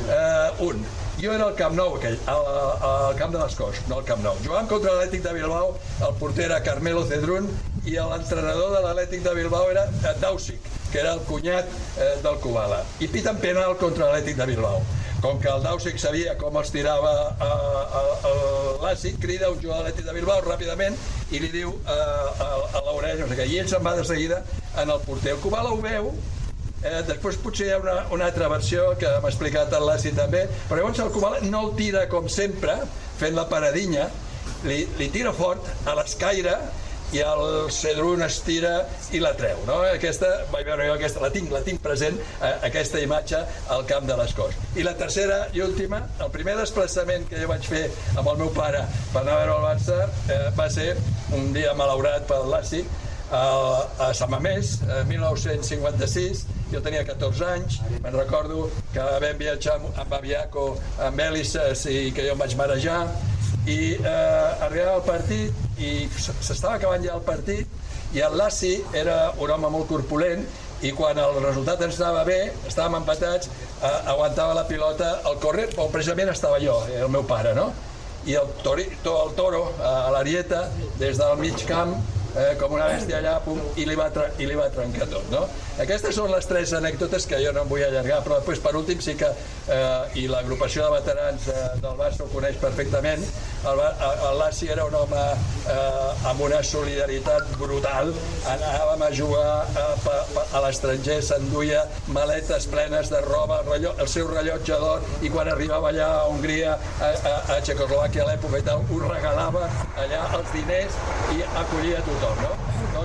Eh, 0.09 0.67
un. 0.69 0.85
Jo 1.23 1.31
era 1.31 1.45
al 1.47 1.55
Camp 1.55 1.77
Nou, 1.79 1.93
aquell, 1.95 2.17
al, 2.27 2.49
al 2.83 3.13
camp 3.15 3.31
de 3.31 3.39
les 3.39 3.55
Corts, 3.55 3.85
no 3.87 4.01
al 4.01 4.07
Camp 4.09 4.25
Nou. 4.25 4.35
Jugàvem 4.43 4.67
contra 4.73 4.91
l'Atlètic 4.97 5.21
de 5.23 5.35
Bilbao, 5.37 5.69
el 6.03 6.17
porter 6.19 6.49
era 6.49 6.57
Carmelo 6.67 7.05
Cedrún 7.07 7.47
i 7.87 7.95
l'entrenador 7.95 8.73
de 8.75 8.81
l'Atlètic 8.83 9.23
de 9.23 9.35
Bilbao 9.37 9.69
era 9.71 9.85
eh, 10.01 10.17
Dausic, 10.19 10.67
que 10.91 10.99
era 11.05 11.13
el 11.15 11.23
cunyat 11.29 11.71
eh, 11.71 12.09
del 12.25 12.41
Kubala. 12.43 12.81
I 12.99 13.07
piten 13.15 13.39
penal 13.45 13.77
contra 13.79 14.09
l'Atlètic 14.09 14.41
de 14.43 14.49
Bilbao. 14.51 14.83
Com 15.23 15.39
que 15.39 15.47
el 15.53 15.63
Dausic 15.63 16.03
sabia 16.03 16.35
com 16.43 16.59
els 16.59 16.75
tirava 16.75 17.15
l'Àsic, 18.83 19.23
crida 19.23 19.55
un 19.55 19.63
jugador 19.63 19.85
de 19.85 19.93
l'Atlètic 19.93 20.11
de 20.11 20.19
Bilbao 20.19 20.43
ràpidament 20.49 20.99
i 21.31 21.39
li 21.39 21.55
diu 21.55 21.71
eh, 21.71 21.95
a, 21.95 22.51
a 22.51 22.87
l'orella, 22.89 23.23
no 23.23 23.31
sé 23.31 23.39
què, 23.39 23.47
i 23.47 23.63
ell 23.63 23.71
se'n 23.71 23.87
va 23.87 23.95
de 23.95 24.11
seguida 24.11 24.43
en 24.75 24.91
el 24.91 24.99
porter. 25.07 25.37
El 25.37 25.45
Kubala 25.47 25.71
ho 25.71 25.79
veu, 25.87 26.17
Eh, 26.83 27.01
després 27.07 27.39
potser 27.39 27.69
hi 27.69 27.73
ha 27.77 27.79
una, 27.79 27.97
una 28.15 28.27
altra 28.27 28.49
versió 28.51 28.91
que 28.99 29.11
m'ha 29.23 29.31
explicat 29.31 29.73
el 29.79 29.87
Lassi 29.87 30.11
també, 30.17 30.45
però 30.69 30.81
llavors 30.81 31.03
el 31.05 31.13
Kubala 31.15 31.43
no 31.47 31.67
el 31.69 31.75
tira 31.79 32.09
com 32.11 32.27
sempre, 32.27 32.75
fent 33.21 33.37
la 33.39 33.47
paradinya, 33.51 34.09
li, 34.67 34.83
li 34.99 35.11
tira 35.15 35.31
fort 35.37 35.69
a 35.87 35.95
l'escaire 35.99 36.57
i 37.13 37.21
el 37.21 37.71
Cedrún 37.71 38.23
es 38.25 38.39
tira 38.43 38.73
i 39.13 39.21
la 39.21 39.35
treu. 39.37 39.61
No? 39.69 39.83
Aquesta, 39.85 40.31
vaig 40.53 40.65
veure 40.67 40.87
jo 40.89 40.95
aquesta, 40.97 41.21
la 41.23 41.31
tinc, 41.35 41.53
la 41.53 41.61
tinc 41.65 41.83
present, 41.85 42.17
eh, 42.41 42.53
aquesta 42.71 43.03
imatge 43.05 43.43
al 43.75 43.85
camp 43.89 44.09
de 44.09 44.17
les 44.19 44.33
Corts. 44.37 44.59
I 44.81 44.87
la 44.87 44.97
tercera 44.99 45.43
i 45.53 45.63
última, 45.65 46.01
el 46.25 46.33
primer 46.35 46.57
desplaçament 46.59 47.29
que 47.29 47.43
jo 47.43 47.51
vaig 47.53 47.69
fer 47.69 47.85
amb 48.17 48.27
el 48.33 48.41
meu 48.41 48.53
pare 48.57 48.83
per 49.13 49.23
anar 49.23 49.37
a 49.37 49.43
veure 49.45 49.59
el 49.59 49.67
Barça 49.69 49.99
eh, 50.33 50.43
va 50.59 50.69
ser 50.73 50.95
un 51.37 51.53
dia 51.55 51.77
malaurat 51.79 52.25
pel 52.29 52.49
Lassi, 52.53 52.83
a, 53.33 53.89
a 54.09 54.13
Sant 54.15 54.31
Mamés, 54.31 54.79
eh, 54.85 55.03
1956, 55.09 56.45
jo 56.73 56.81
tenia 56.85 57.05
14 57.09 57.47
anys, 57.49 57.79
me'n 58.05 58.17
recordo 58.17 58.69
que 58.93 59.05
vam 59.25 59.39
viatjar 59.41 59.79
amb, 59.81 60.17
Aviaco, 60.19 60.67
amb 61.01 61.21
hèlices 61.21 61.87
i 61.91 62.11
que 62.15 62.27
jo 62.29 62.37
em 62.37 62.43
vaig 62.45 62.57
marejar 62.61 63.01
i 63.67 63.95
eh, 63.95 64.65
arribava 64.67 64.99
al 64.99 65.07
partit 65.07 65.81
i 65.81 66.09
s'estava 66.11 66.77
acabant 66.77 67.05
ja 67.05 67.15
el 67.15 67.25
partit 67.27 67.81
i 68.13 68.21
el 68.25 68.37
Lassi 68.37 68.75
era 68.99 69.33
un 69.41 69.53
home 69.55 69.71
molt 69.73 69.89
corpulent 69.89 70.45
i 70.83 70.91
quan 70.97 71.19
el 71.23 71.39
resultat 71.45 71.85
ens 71.87 72.01
anava 72.01 72.25
bé, 72.27 72.41
estàvem 72.67 72.99
empatats, 72.99 73.49
eh, 73.81 73.93
aguantava 74.13 74.57
la 74.59 74.67
pilota 74.69 75.15
al 75.29 75.39
córrer, 75.41 75.69
on 75.79 75.93
precisament 75.95 76.33
estava 76.33 76.59
jo, 76.61 76.81
el 76.91 77.09
meu 77.09 77.23
pare, 77.29 77.55
no? 77.55 77.71
I 78.27 78.35
el, 78.39 78.51
tori, 78.63 78.85
el 78.87 79.33
toro 79.39 79.63
a 79.83 80.11
l'Arieta, 80.15 80.67
des 80.99 81.19
del 81.19 81.39
mig 81.39 81.63
camp, 81.67 81.95
eh, 82.37 82.53
com 82.61 82.75
una 82.77 82.89
bèstia 82.93 83.19
allà, 83.21 83.37
pum, 83.45 83.61
i 83.77 83.87
li, 83.89 83.97
va 83.99 84.09
i 84.39 84.49
li 84.49 84.59
va 84.59 84.69
trencar 84.73 85.09
tot. 85.13 85.29
No? 85.33 85.47
Aquestes 85.83 86.15
són 86.15 86.31
les 86.31 86.47
tres 86.47 86.73
anècdotes 86.79 87.25
que 87.27 87.39
jo 87.43 87.51
no 87.55 87.65
em 87.65 87.71
vull 87.71 87.83
allargar, 87.83 88.21
però 88.23 88.37
després, 88.39 88.61
per 88.63 88.73
últim, 88.79 89.01
sí 89.03 89.17
que, 89.19 89.31
eh, 89.67 90.21
i 90.23 90.29
l'agrupació 90.31 90.85
de 90.87 90.93
veterans 90.95 91.49
eh, 91.51 91.63
del 91.83 91.97
Barça 91.99 92.23
ho 92.23 92.29
coneix 92.31 92.59
perfectament, 92.63 93.25
el, 93.67 93.83
el 94.13 94.39
Lassi 94.39 94.71
era 94.75 94.85
un 94.87 94.95
home 94.95 95.23
eh, 95.75 96.29
amb 96.31 96.45
una 96.47 96.63
solidaritat 96.67 97.51
brutal, 97.59 98.13
anàvem 98.55 99.03
a 99.09 99.11
jugar 99.19 99.49
a, 99.83 99.87
a, 100.15 100.17
a 100.45 100.63
l'estranger, 100.67 101.19
s'enduia 101.27 101.83
maletes 102.15 102.69
plenes 102.71 103.11
de 103.11 103.23
roba, 103.27 103.63
el, 103.75 103.91
el 103.93 104.11
seu 104.15 104.31
rellotge 104.31 104.79
d'or, 104.85 105.07
i 105.27 105.33
quan 105.35 105.51
arribava 105.51 105.91
allà 105.91 106.13
a 106.21 106.27
Hongria, 106.31 106.77
a, 107.01 107.11
a, 107.11 107.39
a 107.57 107.61
Txecoslovàquia 107.65 108.23
a 108.23 108.31
l'època 108.31 108.63
i 108.63 108.69
tal, 108.71 108.87
ho 108.87 109.03
regalava 109.09 109.67
allà 110.05 110.27
els 110.39 110.55
diners 110.55 111.01
i 111.35 111.43
acollia 111.65 112.07
tothom, 112.07 112.47
no? 112.47 112.62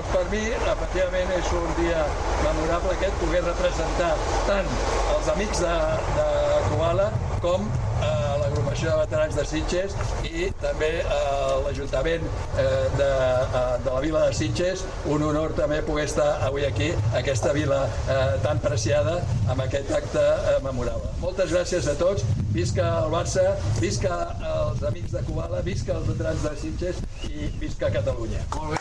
Per 0.08 0.24
mi, 0.32 0.40
efectivament, 0.56 1.30
és 1.36 1.48
un 1.52 1.68
dia 1.76 2.00
memorable 2.40 2.94
aquest, 2.94 3.18
poder 3.20 3.42
representar 3.44 4.14
tant 4.48 4.70
els 5.14 5.28
amics 5.34 5.60
de, 5.60 5.74
de 6.16 6.28
Koala 6.70 7.10
com 7.42 7.66
eh, 7.68 8.32
l'agrupació 8.40 8.88
de 8.94 9.02
veterans 9.02 9.36
de 9.36 9.44
Sitges 9.50 9.96
i 10.24 10.48
també 10.62 10.88
eh, 11.02 11.18
l'Ajuntament 11.66 12.24
eh, 12.24 12.64
de, 12.96 13.10
eh, 13.10 13.66
de 13.84 13.92
la 13.92 14.00
vila 14.06 14.24
de 14.24 14.38
Sitges. 14.40 14.86
Un 15.12 15.26
honor 15.28 15.52
també 15.58 15.82
poder 15.84 16.08
estar 16.08 16.30
avui 16.48 16.64
aquí, 16.68 16.88
aquesta 17.20 17.52
vila 17.56 17.84
eh, 18.08 18.24
tan 18.46 18.64
preciada, 18.64 19.18
amb 19.52 19.66
aquest 19.66 19.92
acte 20.00 20.24
eh, 20.24 20.56
memorable. 20.64 21.12
Moltes 21.20 21.52
gràcies 21.52 21.90
a 21.92 21.98
tots, 22.00 22.24
visca 22.56 22.88
el 23.04 23.12
Barça, 23.12 23.46
visca 23.82 24.24
els 24.54 24.82
amics 24.88 25.14
de 25.18 25.24
Koala, 25.28 25.62
visca 25.68 26.00
els 26.00 26.10
veterans 26.14 26.48
de 26.48 26.56
Sitges 26.64 27.06
i 27.28 27.52
visca 27.60 27.92
Catalunya. 27.92 28.46
Molt 28.56 28.72
bé. 28.72 28.77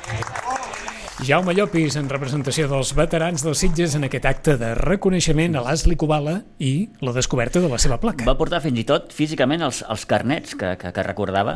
Jaume 1.26 1.56
Llopis, 1.58 1.96
en 1.98 2.12
representació 2.12 2.68
dels 2.70 2.92
veterans 2.94 3.42
dels 3.42 3.58
Sitges 3.64 3.96
en 3.98 4.06
aquest 4.06 4.26
acte 4.30 4.54
de 4.62 4.68
reconeixement 4.78 5.56
a 5.58 5.64
l'Asli 5.66 5.96
Kubala 5.98 6.36
i 6.62 6.92
la 7.02 7.14
descoberta 7.16 7.58
de 7.64 7.72
la 7.72 7.80
seva 7.82 7.98
placa. 7.98 8.28
Va 8.28 8.36
portar 8.38 8.60
fins 8.62 8.78
i 8.78 8.84
tot 8.86 9.10
físicament 9.18 9.66
els, 9.66 9.80
els 9.90 10.06
carnets 10.06 10.54
que, 10.60 10.76
que, 10.78 10.92
que 10.94 11.06
recordava, 11.08 11.56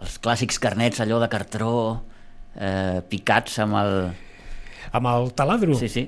els 0.00 0.16
clàssics 0.24 0.56
carnets 0.62 1.02
allò 1.04 1.20
de 1.20 1.28
cartró 1.28 1.72
eh, 2.56 3.02
picats 3.10 3.60
amb 3.66 3.76
el... 3.82 3.92
Amb 4.96 5.10
el 5.12 5.28
taladro. 5.36 5.76
Sí, 5.76 5.90
sí. 5.92 6.06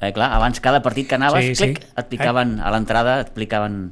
Eh, 0.00 0.12
clar, 0.16 0.30
abans 0.38 0.62
cada 0.64 0.80
partit 0.80 1.10
que 1.10 1.18
anaves, 1.18 1.50
sí, 1.50 1.56
clic, 1.58 1.82
sí. 1.84 1.94
et 2.00 2.08
picaven 2.14 2.56
eh? 2.56 2.64
a 2.64 2.72
l'entrada, 2.72 3.18
et 3.26 3.34
picaven 3.36 3.90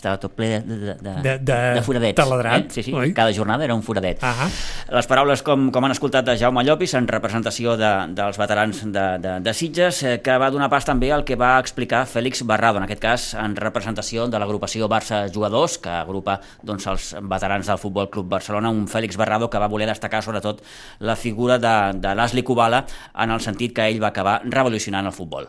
estava 0.00 0.18
tot 0.20 0.34
ple 0.36 0.48
de, 0.58 0.62
de, 0.64 0.94
de, 0.96 1.14
de, 1.22 1.34
de, 1.44 1.58
de 1.76 1.84
foradets. 1.84 2.16
Taladrat, 2.18 2.66
eh? 2.66 2.74
sí, 2.74 2.84
sí, 2.86 2.94
oi? 2.96 3.12
Cada 3.16 3.32
jornada 3.36 3.64
era 3.66 3.76
un 3.76 3.82
foradet. 3.84 4.22
Uh 4.22 4.28
-huh. 4.28 4.48
Les 4.96 5.06
paraules, 5.06 5.42
com, 5.42 5.70
com 5.70 5.84
han 5.84 5.92
escoltat 5.92 6.24
de 6.24 6.36
Jaume 6.38 6.64
Llopis, 6.64 6.94
en 6.94 7.06
representació 7.08 7.76
de, 7.76 7.92
dels 8.16 8.38
veterans 8.38 8.82
de, 8.84 9.06
de, 9.18 9.40
de 9.40 9.54
Sitges, 9.54 10.02
eh, 10.02 10.20
que 10.22 10.38
va 10.38 10.50
donar 10.50 10.70
pas 10.70 10.84
també 10.84 11.12
al 11.12 11.24
que 11.24 11.36
va 11.36 11.58
explicar 11.58 12.06
Fèlix 12.06 12.42
Barrado, 12.44 12.78
en 12.78 12.84
aquest 12.84 13.00
cas 13.00 13.34
en 13.34 13.56
representació 13.56 14.26
de 14.28 14.38
l'agrupació 14.38 14.88
Barça 14.88 15.28
Jugadors, 15.32 15.78
que 15.78 15.90
agrupa 15.90 16.40
doncs, 16.62 16.86
els 16.86 17.16
veterans 17.20 17.66
del 17.66 17.78
Futbol 17.78 18.10
Club 18.10 18.28
Barcelona, 18.28 18.70
un 18.70 18.86
Fèlix 18.86 19.16
Barrado 19.16 19.50
que 19.50 19.58
va 19.58 19.68
voler 19.68 19.86
destacar 19.86 20.22
sobretot 20.22 20.62
la 21.00 21.16
figura 21.16 21.58
de, 21.58 21.98
de 21.98 22.14
l'Asli 22.14 22.42
Kubala 22.42 22.84
en 23.14 23.30
el 23.30 23.40
sentit 23.40 23.74
que 23.74 23.88
ell 23.88 24.02
va 24.02 24.08
acabar 24.08 24.40
revolucionant 24.44 25.06
el 25.06 25.12
futbol. 25.12 25.48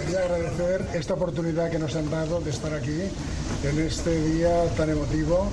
Quería 0.00 0.20
agradecer 0.20 0.86
esta 0.94 1.14
oportunidad 1.14 1.70
que 1.70 1.78
nos 1.78 1.94
han 1.96 2.10
dado 2.10 2.40
de 2.40 2.50
estar 2.50 2.72
aquí 2.72 2.98
en 3.62 3.78
este 3.78 4.10
día 4.22 4.64
tan 4.74 4.88
emotivo 4.88 5.48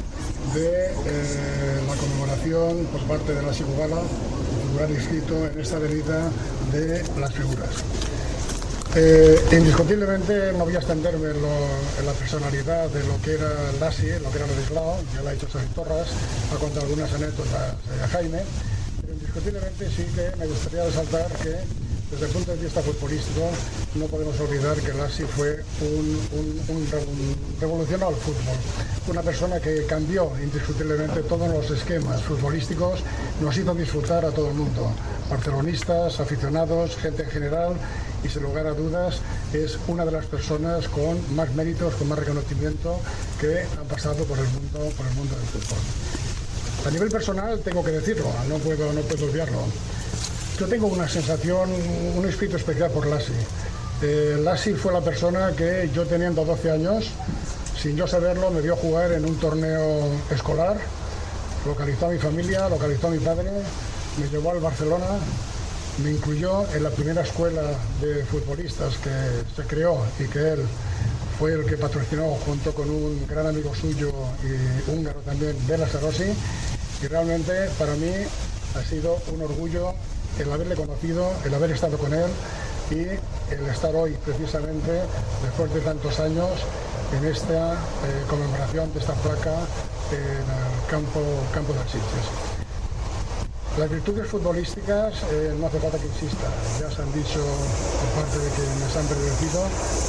de 0.54 0.86
eh, 0.86 1.82
la 1.86 1.96
conmemoración 1.96 2.86
por 2.86 3.02
parte 3.02 3.36
de 3.36 3.42
la 3.42 3.54
Sigubala, 3.54 4.02
lugar 4.72 4.92
inscrito 4.92 5.46
en 5.46 5.60
esta 5.60 5.76
avenida 5.76 6.32
de 6.72 7.04
las 7.20 7.34
figuras. 7.34 7.70
Eh, 8.96 9.38
indiscutiblemente 9.52 10.54
no 10.54 10.64
voy 10.64 10.76
a 10.76 10.80
extenderme 10.80 11.32
en, 11.32 12.06
la 12.06 12.14
personalidad 12.14 12.90
de 12.90 13.04
lo 13.04 13.22
que 13.22 13.34
era 13.34 13.52
Lassi, 13.80 14.08
lo 14.24 14.32
que 14.32 14.38
era 14.38 14.48
Ladislao, 14.48 14.98
ya 15.14 15.22
lo 15.22 15.30
ha 15.30 15.34
hecho 15.34 15.50
Sergio 15.50 15.70
Torras, 15.76 16.08
ha 16.56 16.58
contado 16.58 16.86
algunas 16.86 17.14
anécdotas 17.14 17.76
a 18.04 18.08
Jaime, 18.08 18.40
pero 19.02 19.14
indiscutiblemente 19.14 19.90
sí 19.90 20.06
que 20.16 20.36
me 20.38 20.48
gustaría 20.48 20.86
resaltar 20.86 21.28
que 21.44 21.89
desde 22.12 22.26
el 22.26 22.32
punto 22.32 22.52
de 22.52 22.58
vista 22.58 22.82
futbolístico, 22.82 23.50
no 23.96 24.06
podemos 24.06 24.40
olvidar 24.40 24.78
que 24.78 24.94
Lassi 24.94 25.24
fue 25.24 25.64
un, 25.82 26.20
un, 26.68 26.88
revolucionó 27.60 28.10
el 28.10 28.16
fútbol. 28.16 28.56
Una 29.08 29.22
persona 29.22 29.60
que 29.60 29.86
cambió 29.86 30.32
indiscutiblemente 30.42 31.22
todos 31.24 31.48
los 31.50 31.70
esquemas 31.70 32.22
futbolísticos, 32.24 33.02
nos 33.42 33.56
hizo 33.58 33.76
disfrutar 33.76 34.26
a 34.26 34.32
todo 34.32 34.50
el 34.50 34.56
mundo, 34.56 34.92
barcelonistas, 35.30 36.20
aficionados, 36.20 36.98
gente 36.98 37.24
en 37.24 37.30
general, 37.30 37.74
y 38.24 38.30
sin 38.30 38.44
lugar 38.44 38.68
a 38.68 38.74
dudas 38.74 39.20
es 39.54 39.78
una 39.88 40.04
de 40.04 40.12
las 40.12 40.26
personas 40.26 40.88
con 40.90 41.18
más 41.36 41.54
méritos, 41.54 41.94
con 41.94 42.10
más 42.10 42.20
reconocimiento 42.20 43.00
que 43.40 43.66
han 43.80 43.88
pasado 43.88 44.24
por 44.26 44.38
el 44.40 44.48
mundo, 44.48 44.80
por 44.98 45.06
el 45.06 45.14
mundo 45.14 45.36
del 45.36 45.46
fútbol. 45.46 45.80
A 46.88 46.92
nivel 46.92 47.10
personal 47.10 47.60
tengo 47.60 47.84
que 47.84 47.92
decirlo, 47.92 48.32
no 48.48 48.58
puedo, 48.58 48.92
no 48.94 49.02
puedo 49.02 49.26
obviarlo. 49.30 49.60
Yo 50.60 50.68
tengo 50.68 50.88
una 50.88 51.08
sensación, 51.08 51.70
un 52.18 52.26
espíritu 52.28 52.58
especial 52.58 52.92
por 52.92 53.08
Lassi. 53.08 53.32
Eh, 54.02 54.38
Lassi 54.44 54.74
fue 54.74 54.92
la 54.92 55.00
persona 55.00 55.54
que 55.56 55.90
yo 55.94 56.06
teniendo 56.06 56.44
12 56.44 56.72
años, 56.72 57.12
sin 57.82 57.96
yo 57.96 58.06
saberlo, 58.06 58.52
me 58.52 58.60
vio 58.60 58.76
jugar 58.76 59.14
en 59.14 59.24
un 59.24 59.38
torneo 59.38 60.10
escolar, 60.30 60.76
localizó 61.66 62.08
a 62.08 62.10
mi 62.10 62.18
familia, 62.18 62.68
localizó 62.68 63.08
a 63.08 63.12
mi 63.12 63.20
padre, 63.20 63.50
me 64.20 64.28
llevó 64.28 64.52
al 64.52 64.60
Barcelona, 64.60 65.06
me 66.04 66.12
incluyó 66.12 66.70
en 66.76 66.84
la 66.84 66.90
primera 66.90 67.22
escuela 67.22 67.62
de 68.02 68.26
futbolistas 68.26 68.98
que 68.98 69.12
se 69.56 69.66
creó 69.66 70.04
y 70.20 70.26
que 70.26 70.40
él 70.40 70.60
fue 71.40 71.54
el 71.54 71.66
que 71.66 71.78
patrocinó 71.78 72.32
junto 72.46 72.74
con 72.74 72.90
un 72.90 73.26
gran 73.30 73.48
amigo 73.48 73.74
suyo 73.74 74.12
y 74.44 74.92
húngaro 74.92 75.22
también, 75.22 75.56
Bela 75.70 75.88
Sarossi, 75.88 76.34
y 77.02 77.08
realmente 77.08 77.54
para 77.80 77.94
mí 77.94 78.12
ha 78.76 78.84
sido 78.84 79.22
un 79.34 79.42
orgullo 79.42 79.96
el 80.40 80.52
haberle 80.52 80.76
conocido, 80.76 81.32
el 81.46 81.54
haber 81.54 81.72
estado 81.72 81.98
con 81.98 82.14
él 82.14 82.30
y 82.92 83.02
el 83.54 83.68
estar 83.70 83.96
hoy 83.96 84.18
precisamente, 84.26 85.02
después 85.44 85.74
de 85.74 85.82
tantos 85.82 86.20
años, 86.20 86.50
en 87.18 87.26
esta 87.26 87.74
eh, 87.74 88.24
conmemoración 88.30 88.92
de 88.94 89.00
esta 89.00 89.14
placa 89.14 89.54
en 90.12 90.18
el 90.18 90.90
campo, 90.90 91.22
campo 91.54 91.74
de 91.74 91.80
Sitges. 91.80 92.28
Las 93.78 93.90
virtudes 93.90 94.28
futbolísticas 94.28 95.14
eh, 95.32 95.56
no 95.60 95.68
hace 95.68 95.80
falta 95.80 95.98
que 95.98 96.08
insista, 96.08 96.50
ya 96.80 96.90
se 96.90 97.02
han 97.02 97.14
dicho 97.14 97.40
por 97.40 98.24
parte 98.24 98.40
de 98.40 98.50
quienes 98.52 98.96
han 98.96 99.06
predecido 99.08 99.62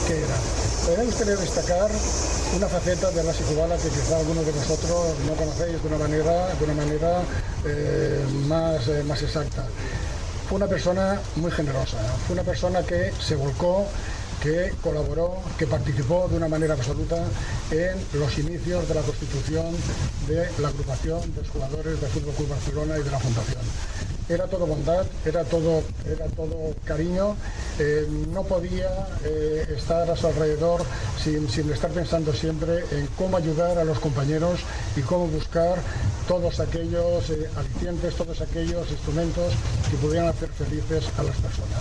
que 0.07 0.17
era. 0.19 0.97
Me 0.99 1.05
gustaría 1.05 1.37
destacar 1.37 1.91
una 2.57 2.67
faceta 2.67 3.11
de 3.11 3.23
la 3.23 3.33
cubana 3.33 3.77
que 3.77 3.89
quizá 3.89 4.19
algunos 4.19 4.45
de 4.45 4.53
vosotros 4.53 5.15
no 5.27 5.35
conocéis 5.35 5.83
de 5.83 5.89
una 5.89 5.99
manera, 5.99 6.55
de 6.55 6.65
una 6.65 6.75
manera 6.75 7.23
eh, 7.65 8.25
más, 8.49 8.89
más 9.07 9.23
exacta 9.23 9.67
fue 10.51 10.57
una 10.57 10.67
persona 10.67 11.21
muy 11.37 11.53
generosa, 11.53 11.97
fue 12.27 12.35
una 12.35 12.43
persona 12.43 12.83
que 12.83 13.13
se 13.21 13.37
volcó, 13.37 13.87
que 14.43 14.73
colaboró, 14.83 15.37
que 15.57 15.65
participó 15.65 16.27
de 16.29 16.39
una 16.39 16.49
manera 16.49 16.75
absoluta 16.75 17.23
en 17.71 17.97
los 18.19 18.37
inicios 18.37 18.89
de 18.89 18.95
la 18.97 19.03
constitución 19.03 19.67
de 20.27 20.49
la 20.59 20.67
agrupación 20.67 21.21
de 21.37 21.47
jugadores 21.47 22.01
del 22.01 22.11
Fútbol 22.11 22.35
Club 22.35 22.49
Barcelona 22.49 22.99
y 22.99 23.05
de 23.05 23.11
la 23.13 23.21
Fundación 23.21 23.61
era 24.31 24.47
todo 24.47 24.65
bondad, 24.65 25.05
era 25.27 25.43
todo, 25.45 25.83
era 26.07 26.27
todo 26.27 26.73
cariño, 26.85 27.35
eh, 27.81 28.07
no 28.33 28.45
podía 28.45 29.09
eh, 29.25 29.67
estar 29.77 30.09
a 30.09 30.17
su 30.17 30.29
alrededor 30.29 30.83
sin, 31.23 31.49
estar 31.71 31.91
pensando 31.91 32.33
siempre 32.33 32.85
en 32.93 33.09
cómo 33.19 33.37
ayudar 33.37 33.79
a 33.79 33.85
los 33.85 33.99
compañeros 33.99 34.61
y 34.97 35.01
cómo 35.01 35.27
buscar 35.27 35.79
todos 36.29 36.61
aquellos 36.61 37.29
eh, 37.31 37.51
alicientes, 37.57 38.15
todos 38.15 38.41
aquellos 38.41 38.89
instrumentos 38.91 39.53
que 39.91 39.97
pudieran 39.97 40.29
hacer 40.29 40.49
felices 40.51 41.07
a 41.19 41.25
las 41.25 41.37
personas. 41.37 41.81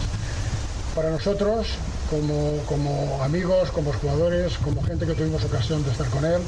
Para 0.96 1.12
nosotros, 1.12 1.68
como, 2.10 2.58
como 2.66 3.22
amigos, 3.22 3.70
como 3.70 3.94
jugadores, 3.94 4.58
como 4.58 4.82
gente 4.82 5.06
que 5.06 5.14
tuvimos 5.14 5.44
ocasión 5.44 5.84
de 5.84 5.92
estar 5.92 6.08
con 6.08 6.26
él, 6.26 6.42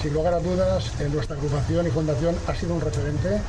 sin 0.00 0.14
lugar 0.14 0.34
a 0.34 0.40
dudas, 0.40 0.92
nuestra 1.12 1.36
agrupación 1.36 1.86
y 1.86 1.90
fundación 1.90 2.36
ha 2.46 2.54
sido 2.54 2.74
un 2.74 2.80
referente. 2.80 3.40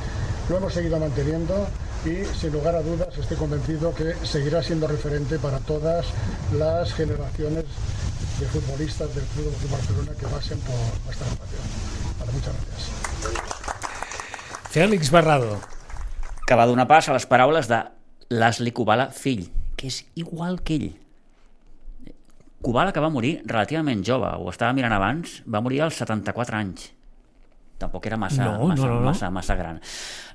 Lo 0.48 0.58
hemos 0.58 0.74
seguido 0.74 0.98
manteniendo 0.98 1.66
y 2.04 2.24
sin 2.38 2.52
lugar 2.52 2.74
a 2.74 2.82
dudas 2.82 3.16
estoy 3.16 3.36
convencido 3.36 3.94
que 3.94 4.14
seguirá 4.24 4.62
siendo 4.62 4.86
referente 4.86 5.38
para 5.38 5.58
todas 5.60 6.06
las 6.52 6.92
generaciones 6.92 7.64
de 8.38 8.46
futbolistas 8.46 9.14
del 9.14 9.24
Club 9.24 9.56
de 9.58 9.68
Barcelona 9.68 10.12
que 10.18 10.26
pasen 10.26 10.58
por 10.60 10.76
nuestra 11.04 11.26
nación. 11.26 11.62
Muchas 12.32 12.54
gracias. 12.54 12.90
Fèlix 14.70 15.10
Barrado. 15.10 15.60
Que 16.46 16.56
va 16.58 16.66
donar 16.66 16.88
pas 16.90 17.08
a 17.08 17.14
les 17.14 17.24
paraules 17.24 17.68
de 17.70 17.78
l'Asli 18.28 18.72
Kubala 18.74 19.08
fill, 19.14 19.46
que 19.78 19.88
és 19.88 20.02
igual 20.18 20.58
que 20.60 20.76
ell. 20.76 20.90
Kubala, 22.64 22.92
que 22.92 23.00
va 23.00 23.12
morir 23.12 23.38
relativament 23.46 24.02
jove, 24.04 24.28
ho 24.28 24.50
estava 24.50 24.74
mirant 24.76 24.92
abans, 24.92 25.38
va 25.48 25.62
morir 25.64 25.84
als 25.84 26.00
74 26.02 26.58
anys. 26.58 26.90
Tampoc 27.78 28.06
era 28.06 28.16
massa, 28.16 28.44
No, 28.44 28.58
no, 28.58 28.68
massa, 28.68 28.86
no, 28.86 29.00
no. 29.00 29.06
massa, 29.08 29.30
massa 29.30 29.54
gran. 29.58 29.80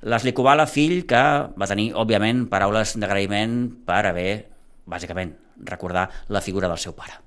L'Asli 0.01 0.34
Kubala, 0.36 0.67
fill, 0.67 1.05
que 1.08 1.22
va 1.55 1.67
tenir, 1.72 1.93
òbviament, 1.96 2.46
paraules 2.51 2.98
d'agraïment 3.00 3.55
per 3.88 4.01
haver, 4.12 4.31
bàsicament, 4.89 5.34
recordar 5.65 6.10
la 6.27 6.41
figura 6.41 6.67
del 6.67 6.77
seu 6.77 6.93
pare. 6.93 7.19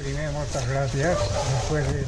Primer, 0.00 0.30
moltes 0.32 0.64
gràcies. 0.64 1.24
Després 1.52 1.88
de 1.92 2.04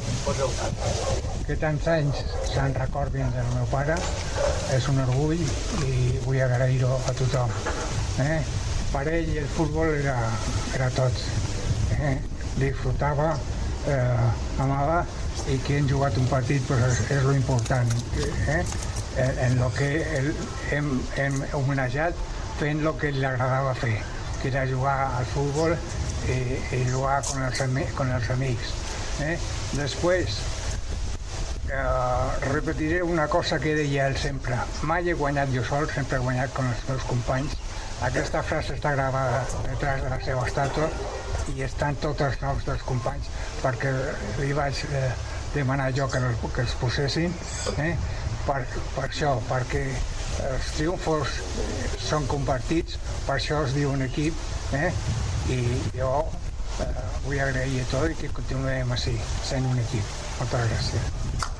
que 1.46 1.56
tants 1.60 1.88
anys 1.92 2.22
se'n 2.48 2.72
recordin 2.78 3.28
del 3.34 3.48
meu 3.52 3.66
pare, 3.68 3.98
és 4.72 4.86
un 4.88 5.00
orgull 5.04 5.42
i 5.84 6.18
vull 6.24 6.40
agrair-ho 6.40 6.94
a 6.96 7.14
tothom. 7.18 7.52
Eh? 8.24 8.38
Per 8.92 9.02
ell 9.08 9.34
el 9.42 9.48
futbol 9.56 9.92
era, 9.98 10.16
era 10.74 10.88
tot. 10.96 11.20
Eh? 11.98 12.14
Disfrutava, 12.56 13.34
eh, 13.88 14.62
amava 14.64 15.02
i 15.50 15.58
qui 15.66 15.78
hem 15.78 15.88
jugat 15.90 16.16
un 16.20 16.28
partit 16.30 16.64
pues, 16.68 16.82
és, 16.86 17.00
és 17.16 17.24
lo 17.26 17.34
important. 17.36 17.92
Eh? 18.48 18.62
En, 19.22 19.38
en 19.46 19.58
lo 19.60 19.68
que 19.76 19.90
el, 20.18 20.30
hem, 20.72 20.88
hem 21.20 21.40
homenatjat 21.58 22.16
fent 22.60 22.80
el 22.84 22.94
que 23.00 23.10
li 23.12 23.24
agradava 23.28 23.74
fer, 23.76 23.98
que 24.40 24.48
era 24.52 24.64
jugar 24.70 24.96
al 25.18 25.28
futbol 25.34 25.74
i, 25.74 26.38
i 26.78 26.82
jugar 26.88 27.20
con 27.28 27.44
els, 27.44 27.62
con 27.98 28.12
els 28.14 28.30
amics. 28.36 28.74
Eh? 29.26 29.36
Després, 29.76 30.38
eh, 31.72 32.46
repetiré 32.52 33.02
una 33.02 33.26
cosa 33.28 33.58
que 33.60 33.74
deia 33.76 34.06
ell 34.08 34.16
sempre. 34.20 34.60
Mai 34.88 35.10
he 35.10 35.18
guanyat 35.18 35.52
jo 35.56 35.64
sol, 35.66 35.88
sempre 35.94 36.20
he 36.20 36.24
guanyat 36.24 36.54
con 36.56 36.70
els 36.70 36.86
meus 36.88 37.04
companys. 37.10 37.58
Aquesta 38.02 38.42
frase 38.42 38.76
està 38.78 38.94
gravada 38.96 39.44
detrás 39.68 40.02
de 40.02 40.08
la 40.10 40.22
seva 40.24 40.46
estàtua 40.48 40.88
i 41.54 41.62
estan 41.66 41.98
tots 42.02 42.24
els 42.26 42.40
noms 42.42 42.66
dels 42.68 42.82
companys 42.86 43.28
perquè 43.62 43.92
li 44.40 44.52
vaig 44.56 44.84
eh, 44.90 45.10
demanar 45.54 45.90
jo 45.96 46.08
que, 46.08 46.20
els, 46.22 46.44
que 46.54 46.64
els 46.64 46.74
posessin 46.80 47.34
eh? 47.82 47.92
per, 48.46 48.62
per 48.94 49.06
això, 49.08 49.36
perquè 49.50 49.84
els 50.48 50.70
triomfos 50.76 51.38
eh, 51.62 51.90
són 52.00 52.26
compartits, 52.30 52.98
per 53.26 53.36
això 53.38 53.62
es 53.66 53.76
diu 53.76 53.92
un 53.92 54.04
equip 54.08 54.74
eh? 54.78 54.90
i 55.52 55.60
jo 55.98 56.12
eh, 56.80 56.90
vull 57.26 57.40
agrair 57.40 57.82
a 57.84 57.88
tot 57.92 58.10
i 58.10 58.20
que 58.22 58.32
continuem 58.40 58.96
així, 58.96 59.16
sent 59.48 59.68
un 59.68 59.82
equip. 59.86 60.20
Moltes 60.40 60.70
gràcies. 60.72 61.51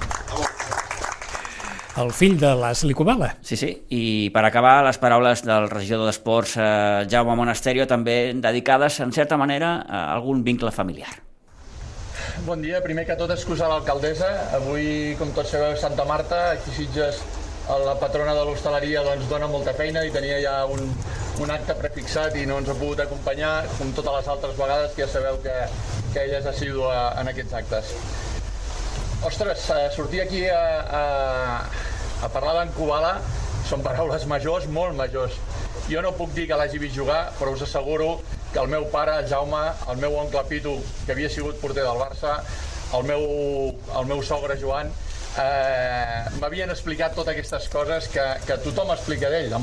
El 1.93 2.09
fill 2.17 2.39
de 2.41 2.55
l'Asli 2.57 2.95
Kubala. 2.97 3.35
Sí, 3.45 3.57
sí, 3.61 3.69
i 3.93 4.31
per 4.33 4.47
acabar, 4.49 4.79
les 4.87 4.97
paraules 4.97 5.43
del 5.45 5.67
regidor 5.69 6.07
d'Esports 6.09 6.55
eh, 6.57 6.65
Jaume 7.13 7.35
Monasterio 7.37 7.85
també 7.91 8.33
dedicades, 8.33 8.97
en 9.05 9.13
certa 9.13 9.37
manera, 9.37 9.75
a 9.85 10.07
algun 10.15 10.41
vincle 10.47 10.73
familiar. 10.73 11.13
Bon 12.47 12.65
dia. 12.65 12.81
Primer 12.81 13.05
que 13.05 13.19
tot, 13.21 13.35
excusar 13.37 13.69
l'alcaldessa. 13.69 14.31
Avui, 14.57 15.13
com 15.21 15.37
tots 15.37 15.53
sabeu, 15.53 15.77
Santa 15.77 16.09
Marta. 16.09 16.41
Aquí 16.55 16.73
a 16.73 16.79
Sitges, 16.79 17.21
la 17.85 17.99
patrona 18.01 18.33
de 18.41 18.49
l'hostaleria 18.49 19.05
doncs, 19.05 19.29
dona 19.29 19.53
molta 19.53 19.77
feina 19.77 20.01
i 20.09 20.17
tenia 20.17 20.41
ja 20.41 20.57
un, 20.65 20.89
un 21.45 21.53
acte 21.53 21.77
prefixat 21.77 22.41
i 22.41 22.49
no 22.49 22.57
ens 22.63 22.73
ha 22.73 22.79
pogut 22.81 23.05
acompanyar, 23.05 23.55
com 23.77 23.93
totes 23.93 24.17
les 24.17 24.33
altres 24.33 24.57
vegades, 24.57 24.97
que 24.97 25.05
ja 25.05 25.13
sabeu 25.13 25.43
que, 25.45 25.61
que 26.15 26.25
ella 26.25 26.41
és 26.41 26.53
assídua 26.57 27.11
en 27.21 27.37
aquests 27.37 27.61
actes. 27.61 27.97
Ostres, 29.25 29.71
eh, 29.71 29.89
sortir 29.95 30.21
aquí 30.21 30.49
a, 30.49 30.63
a, 30.83 31.65
a 32.27 32.29
parlar 32.35 32.57
d'en 32.57 32.73
Kubala 32.75 33.13
són 33.69 33.85
paraules 33.85 34.25
majors, 34.27 34.67
molt 34.67 34.97
majors. 34.99 35.37
Jo 35.87 36.03
no 36.03 36.11
puc 36.19 36.33
dir 36.35 36.49
que 36.51 36.57
l'hagi 36.59 36.81
vist 36.83 36.97
jugar, 36.99 37.21
però 37.39 37.53
us 37.55 37.63
asseguro 37.63 38.17
que 38.53 38.59
el 38.59 38.67
meu 38.73 38.89
pare, 38.91 39.21
Jaume, 39.31 39.61
el 39.93 40.01
meu 40.03 40.17
oncle 40.19 40.43
Pitu, 40.49 40.75
que 41.07 41.15
havia 41.15 41.31
sigut 41.31 41.61
porter 41.63 41.85
del 41.87 42.01
Barça, 42.01 42.41
el 42.99 43.07
meu, 43.07 43.23
el 44.01 44.11
meu 44.11 44.25
sogre 44.27 44.57
Joan, 44.61 44.91
eh, 45.39 46.19
m'havien 46.41 46.75
explicat 46.75 47.15
totes 47.15 47.33
aquestes 47.33 47.69
coses 47.73 48.11
que, 48.11 48.27
que 48.49 48.59
tothom 48.67 48.91
explica 48.97 49.31
d'ell. 49.31 49.55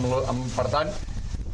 Per 0.55 0.67
tant, 0.71 0.93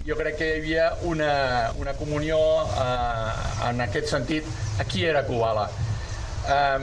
jo 0.06 0.20
crec 0.22 0.38
que 0.44 0.52
hi 0.52 0.62
havia 0.62 0.92
una, 1.10 1.34
una 1.82 1.98
comunió 1.98 2.38
eh, 2.70 3.68
en 3.72 3.82
aquest 3.90 4.14
sentit. 4.14 4.54
A 4.78 4.86
qui 4.86 5.10
era 5.10 5.26
Kubala? 5.26 5.66
Eh, 6.46 6.80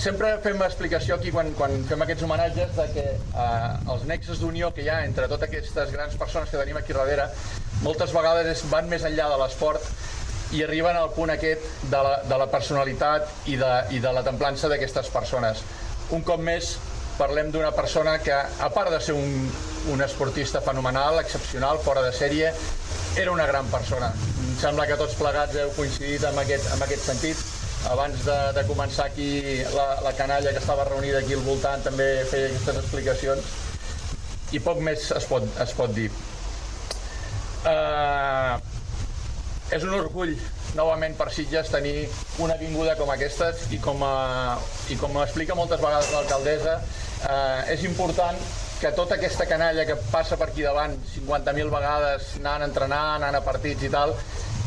sempre 0.00 0.30
fem 0.44 0.62
explicació 0.64 1.18
aquí 1.18 1.32
quan, 1.34 1.52
quan 1.58 1.82
fem 1.88 2.00
aquests 2.04 2.24
homenatges 2.24 2.72
de 2.78 2.86
que 2.94 3.04
eh, 3.18 3.92
els 3.94 4.06
nexes 4.08 4.40
d'unió 4.40 4.72
que 4.74 4.86
hi 4.86 4.88
ha 4.88 5.02
entre 5.04 5.28
totes 5.28 5.48
aquestes 5.50 5.92
grans 5.92 6.16
persones 6.20 6.50
que 6.50 6.58
tenim 6.60 6.78
aquí 6.80 6.96
darrere 6.96 7.28
moltes 7.82 8.14
vegades 8.14 8.48
es 8.56 8.64
van 8.70 8.88
més 8.90 9.04
enllà 9.08 9.28
de 9.32 9.38
l'esport 9.42 9.86
i 10.52 10.62
arriben 10.62 10.96
al 10.96 11.10
punt 11.16 11.32
aquest 11.32 11.64
de 11.90 12.00
la, 12.04 12.16
de 12.28 12.38
la 12.38 12.46
personalitat 12.52 13.48
i 13.48 13.56
de, 13.60 13.70
i 13.96 14.00
de 14.04 14.12
la 14.12 14.22
templança 14.24 14.68
d'aquestes 14.68 15.08
persones. 15.12 15.62
Un 16.12 16.20
cop 16.28 16.42
més, 16.44 16.74
parlem 17.16 17.48
d'una 17.54 17.70
persona 17.72 18.18
que, 18.20 18.34
a 18.36 18.68
part 18.74 18.92
de 18.92 19.00
ser 19.00 19.16
un, 19.16 19.48
un 19.92 20.04
esportista 20.04 20.60
fenomenal, 20.60 21.18
excepcional, 21.22 21.80
fora 21.80 22.04
de 22.04 22.12
sèrie, 22.12 22.52
era 23.16 23.32
una 23.32 23.46
gran 23.48 23.68
persona. 23.72 24.12
Em 24.44 24.54
sembla 24.60 24.86
que 24.88 25.00
tots 25.00 25.16
plegats 25.16 25.56
heu 25.56 25.72
coincidit 25.76 26.28
amb 26.28 26.44
aquest, 26.44 26.68
amb 26.76 26.84
aquest 26.84 27.08
sentit. 27.08 27.42
Abans 27.90 28.24
de, 28.24 28.38
de 28.54 28.62
començar 28.68 29.08
aquí, 29.10 29.30
la, 29.74 29.86
la 30.04 30.12
canalla 30.14 30.52
que 30.54 30.62
estava 30.62 30.84
reunida 30.86 31.18
aquí 31.18 31.34
al 31.34 31.42
voltant 31.46 31.82
també 31.82 32.08
feia 32.30 32.50
aquestes 32.52 32.78
explicacions 32.84 33.52
i 34.54 34.60
poc 34.62 34.78
més 34.84 35.08
es 35.16 35.26
pot, 35.26 35.46
es 35.64 35.74
pot 35.74 35.94
dir. 35.96 36.10
Uh, 37.62 38.58
és 39.72 39.84
un 39.86 39.94
orgull 39.96 40.34
novament 40.76 41.14
per 41.16 41.28
Sitges 41.32 41.70
tenir 41.72 42.06
una 42.42 42.56
avinguda 42.58 42.94
com 42.98 43.10
aquestes 43.12 43.66
i 43.72 43.78
com, 43.82 44.02
a, 44.04 44.58
i 44.92 44.96
com 45.00 45.16
explica 45.22 45.56
moltes 45.56 45.80
vegades 45.80 46.10
l'alcaldessa, 46.12 46.76
eh, 47.28 47.72
és 47.74 47.84
important 47.88 48.38
que 48.80 48.90
tota 48.96 49.16
aquesta 49.18 49.46
canalla 49.46 49.84
que 49.88 49.96
passa 50.10 50.38
per 50.40 50.48
aquí 50.50 50.64
davant 50.64 50.96
50.000 51.14 51.72
vegades 51.72 52.32
anant 52.40 52.64
a 52.64 52.68
entrenar, 52.70 53.02
anant 53.18 53.38
a 53.38 53.44
partits 53.44 53.84
i 53.86 53.92
tal, 53.92 54.14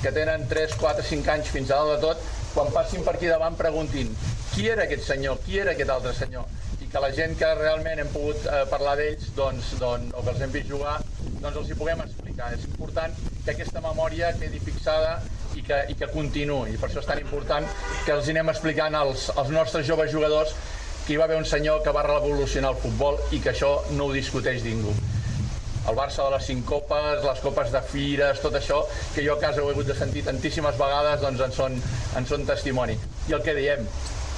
que 0.04 0.14
tenen 0.16 0.46
3, 0.50 0.78
4, 0.82 1.06
5 1.10 1.34
anys 1.34 1.52
fins 1.54 1.74
a 1.74 1.82
dalt 1.82 1.96
de 1.96 2.02
tot, 2.06 2.45
quan 2.56 2.72
passin 2.72 3.04
per 3.04 3.18
aquí 3.18 3.28
davant 3.28 3.58
preguntin 3.60 4.14
qui 4.54 4.70
era 4.72 4.86
aquest 4.88 5.04
senyor, 5.04 5.42
qui 5.44 5.60
era 5.60 5.76
aquest 5.76 5.92
altre 5.92 6.14
senyor 6.16 6.46
i 6.80 6.88
que 6.92 7.02
la 7.04 7.12
gent 7.16 7.36
que 7.40 7.50
realment 7.60 8.00
hem 8.00 8.12
pogut 8.14 8.48
eh, 8.48 8.64
parlar 8.72 8.96
d'ells 9.00 9.34
doncs, 9.36 9.76
doncs, 9.82 10.16
o 10.16 10.24
que 10.24 10.32
els 10.32 10.44
hem 10.46 10.56
vist 10.56 10.72
jugar 10.72 10.96
doncs 11.42 11.60
els 11.62 11.70
hi 11.70 11.78
puguem 11.78 12.02
explicar. 12.04 12.54
És 12.56 12.64
important 12.68 13.14
que 13.44 13.54
aquesta 13.54 13.82
memòria 13.84 14.32
quedi 14.40 14.62
fixada 14.64 15.18
i 15.56 15.64
que, 15.66 15.82
i 15.92 15.98
que 16.00 16.10
continuï. 16.14 16.78
Per 16.80 16.90
això 16.90 17.04
és 17.04 17.10
tan 17.10 17.22
important 17.22 17.68
que 18.06 18.16
els 18.16 18.32
anem 18.32 18.52
explicant 18.54 18.96
als, 18.98 19.28
als 19.36 19.52
nostres 19.54 19.86
joves 19.88 20.12
jugadors 20.12 20.56
que 21.06 21.14
hi 21.14 21.20
va 21.22 21.28
haver 21.28 21.38
un 21.38 21.46
senyor 21.46 21.84
que 21.86 21.94
va 21.94 22.08
revolucionar 22.08 22.72
el 22.74 22.80
futbol 22.82 23.20
i 23.36 23.42
que 23.44 23.52
això 23.52 23.76
no 23.94 24.08
ho 24.08 24.16
discuteix 24.16 24.64
ningú. 24.66 24.96
El 25.90 25.98
Barça 25.98 26.26
de 26.26 26.34
les 26.34 26.48
cinc 26.50 26.66
copes, 26.66 27.22
les 27.24 27.42
copes 27.44 27.72
de 27.74 27.82
fires, 27.92 28.42
tot 28.42 28.58
això, 28.58 28.82
que 29.14 29.26
jo 29.26 29.36
a 29.36 29.42
casa 29.42 29.62
ho 29.62 29.70
he 29.70 29.76
hagut 29.76 29.92
de 29.92 29.98
sentir 29.98 30.26
tantíssimes 30.26 30.80
vegades, 30.82 31.22
doncs 31.22 31.46
en 31.46 31.54
són, 31.54 31.78
en 32.18 32.30
són 32.30 32.46
testimoni. 32.50 32.98
I 33.30 33.38
el 33.38 33.44
que 33.46 33.54
diem, 33.58 33.86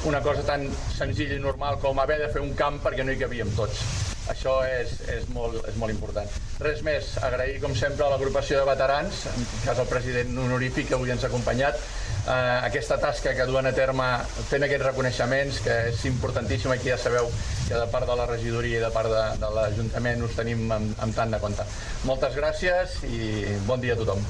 una 0.06 0.22
cosa 0.22 0.44
tan 0.46 0.68
senzilla 0.94 1.38
i 1.40 1.42
normal 1.42 1.80
com 1.82 2.00
haver 2.00 2.20
de 2.22 2.30
fer 2.34 2.44
un 2.44 2.54
camp 2.60 2.82
perquè 2.84 3.06
no 3.06 3.16
hi 3.16 3.22
cabíem 3.22 3.50
tots. 3.58 3.82
Això 4.28 4.58
és, 4.68 4.92
és, 5.08 5.28
molt, 5.32 5.62
és 5.70 5.78
molt 5.80 5.94
important. 5.94 6.28
Res 6.60 6.82
més, 6.84 7.14
agrair 7.24 7.62
com 7.64 7.74
sempre 7.80 8.06
a 8.06 8.10
l'agrupació 8.12 8.60
de 8.60 8.68
veterans, 8.68 9.24
en 9.32 9.48
cas 9.64 9.80
el 9.80 9.88
president 9.88 10.36
honorífic 10.44 10.90
que 10.90 10.98
avui 10.98 11.14
ens 11.16 11.24
ha 11.24 11.30
acompanyat, 11.32 11.80
eh, 12.28 12.60
aquesta 12.68 12.98
tasca 13.00 13.34
que 13.36 13.46
duen 13.48 13.68
a 13.70 13.74
terme 13.76 14.08
fent 14.50 14.66
aquests 14.68 14.86
reconeixements, 14.90 15.62
que 15.66 15.78
és 15.92 16.04
importantíssima 16.10 16.76
i 16.76 16.84
que 16.84 16.92
ja 16.92 17.00
sabeu 17.02 17.32
que 17.68 17.76
de 17.76 17.88
part 17.92 18.08
de 18.08 18.18
la 18.20 18.28
regidoria 18.30 18.82
i 18.82 18.84
de 18.84 18.92
part 18.94 19.12
de, 19.12 19.24
de 19.42 19.54
l'Ajuntament 19.56 20.24
us 20.28 20.36
tenim 20.38 20.68
amb, 20.72 20.94
amb 21.04 21.16
tant 21.16 21.34
de 21.34 21.40
compte. 21.44 21.66
Moltes 22.08 22.36
gràcies 22.38 23.00
i 23.08 23.58
bon 23.68 23.82
dia 23.84 23.96
a 23.96 24.02
tothom. 24.04 24.24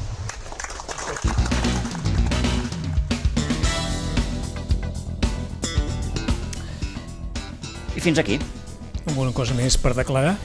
I 7.98 8.04
fins 8.04 8.20
aquí. 8.22 8.38
Alguna 9.08 9.32
cosa 9.34 9.56
més 9.58 9.78
per 9.82 9.96
declarar? 9.98 10.36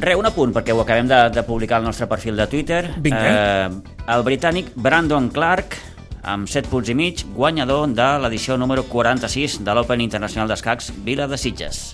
Re, 0.00 0.14
un 0.18 0.26
apunt, 0.26 0.50
perquè 0.54 0.74
ho 0.74 0.80
acabem 0.82 1.06
de, 1.10 1.18
de 1.34 1.42
publicar 1.46 1.78
al 1.78 1.84
nostre 1.86 2.08
perfil 2.10 2.38
de 2.40 2.46
Twitter. 2.50 2.80
Vinga. 3.04 3.20
Eh, 3.30 3.94
el 4.14 4.24
britànic 4.26 4.72
Brandon 4.74 5.28
Clark, 5.34 5.76
amb 6.24 6.48
7 6.48 6.70
punts 6.72 6.88
i 6.88 6.94
mig, 6.96 7.22
guanyador 7.36 7.90
de 7.92 8.06
l'edició 8.24 8.56
número 8.56 8.86
46 8.88 9.60
de 9.64 9.74
l'Open 9.76 10.00
Internacional 10.00 10.48
d'Escacs 10.48 10.90
Vila 11.04 11.28
de 11.28 11.38
Sitges. 11.38 11.92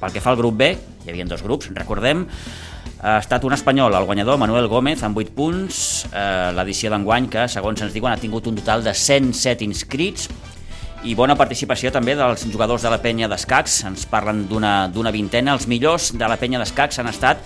Pel 0.00 0.12
que 0.12 0.22
fa 0.22 0.32
al 0.34 0.40
grup 0.40 0.58
B, 0.58 0.72
hi 0.74 1.12
havia 1.12 1.28
dos 1.30 1.44
grups, 1.46 1.70
recordem, 1.76 2.26
ha 3.00 3.16
estat 3.22 3.46
un 3.46 3.54
espanyol, 3.56 3.94
el 3.94 4.08
guanyador 4.08 4.40
Manuel 4.42 4.68
Gómez, 4.68 5.04
amb 5.06 5.16
8 5.16 5.32
punts, 5.36 5.80
eh, 6.10 6.50
l'edició 6.56 6.90
d'enguany, 6.90 7.30
que 7.32 7.46
segons 7.48 7.80
ens 7.80 7.94
diuen 7.94 8.12
ha 8.12 8.20
tingut 8.20 8.50
un 8.50 8.58
total 8.58 8.84
de 8.84 8.92
107 8.92 9.64
inscrits, 9.64 10.28
i 11.04 11.14
bona 11.16 11.36
participació 11.38 11.88
també 11.94 12.12
dels 12.18 12.44
jugadors 12.52 12.82
de 12.84 12.90
la 12.92 13.00
penya 13.00 13.28
d'escacs, 13.30 13.84
ens 13.88 14.04
parlen 14.04 14.44
d'una 14.50 15.14
vintena. 15.14 15.54
Els 15.56 15.66
millors 15.66 16.10
de 16.12 16.28
la 16.28 16.36
penya 16.36 16.60
d'escacs 16.60 16.98
han 17.00 17.08
estat 17.08 17.40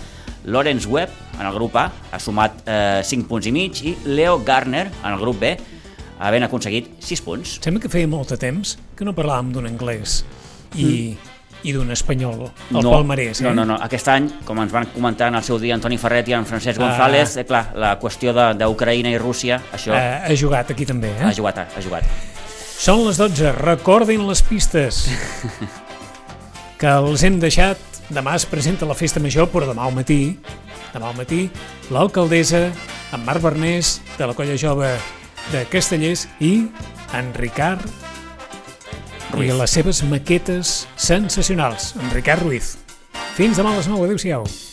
Lawrence 0.45 0.87
Webb, 0.87 1.09
en 1.39 1.45
el 1.47 1.53
grup 1.53 1.75
A, 1.75 1.87
ha 2.11 2.19
sumat 2.19 2.63
eh, 2.69 3.01
5 3.03 3.27
punts 3.27 3.47
i 3.47 3.51
mig, 3.51 3.79
i 3.83 3.95
Leo 4.05 4.39
Garner, 4.45 4.87
en 5.03 5.11
el 5.13 5.19
grup 5.19 5.39
B, 5.41 5.55
havent 6.19 6.45
aconseguit 6.47 6.91
6 7.03 7.21
punts. 7.25 7.57
Sembla 7.61 7.81
que 7.83 7.89
feia 7.91 8.07
molt 8.07 8.29
de 8.29 8.37
temps 8.39 8.77
que 8.95 9.03
no 9.07 9.13
parlàvem 9.17 9.49
d'un 9.55 9.65
anglès 9.67 10.21
i, 10.79 11.15
i 11.65 11.73
d'un 11.73 11.89
espanyol, 11.91 12.45
el 12.69 12.77
no, 12.77 12.91
palmarès. 12.93 13.41
Eh? 13.41 13.43
No, 13.47 13.55
no, 13.57 13.65
no. 13.65 13.79
Aquest 13.83 14.07
any, 14.13 14.29
com 14.45 14.61
ens 14.63 14.71
van 14.71 14.85
comentar 14.93 15.27
en 15.33 15.35
el 15.41 15.43
seu 15.43 15.57
dia 15.59 15.73
Antoni 15.75 15.97
Ferret 15.97 16.29
i 16.29 16.37
en 16.37 16.45
Francesc 16.45 16.79
Ah. 16.79 16.85
González, 16.87 17.35
eh, 17.41 17.45
clar, 17.49 17.71
la 17.75 17.95
qüestió 17.99 18.31
de- 18.37 18.53
d'Ucraïna 18.61 19.09
i 19.11 19.17
Rússia, 19.17 19.59
això 19.73 19.91
Eh, 19.97 20.21
ha 20.29 20.35
jugat 20.37 20.71
aquí 20.71 20.85
també, 20.85 21.09
eh? 21.17 21.23
ha 21.25 21.33
jugat, 21.33 21.57
ha 21.65 21.81
jugat. 21.81 22.05
Són 22.77 23.05
les 23.07 23.17
12, 23.17 23.51
recordin 23.55 24.27
les 24.27 24.41
pistes 24.43 25.05
que 26.79 26.91
els 26.91 27.23
hem 27.23 27.39
deixat. 27.39 27.81
Demà 28.09 28.35
es 28.37 28.45
presenta 28.45 28.85
la 28.85 28.97
festa 28.97 29.19
major, 29.19 29.49
però 29.49 29.65
demà 29.69 29.87
al 29.87 29.95
matí, 29.95 30.37
demà 30.93 31.09
al 31.09 31.17
matí, 31.17 31.47
l'alcaldessa, 31.89 32.67
en 33.15 33.25
Marc 33.25 33.41
Bernés, 33.41 33.99
de 34.17 34.27
la 34.27 34.35
colla 34.37 34.57
jove 34.57 34.91
de 35.51 35.65
Castellers, 35.71 36.27
i 36.39 36.67
en 37.17 37.33
Ricard 37.33 37.81
Ruiz. 39.31 39.49
i 39.49 39.57
les 39.57 39.71
seves 39.71 40.03
maquetes 40.03 40.85
sensacionals. 40.95 41.93
En 41.99 42.13
Ricard 42.13 42.45
Ruiz. 42.45 42.75
Fins 43.35 43.57
demà 43.57 43.73
a 43.73 43.81
les 43.81 43.89
9. 43.91 44.05
Adéu-siau. 44.05 44.64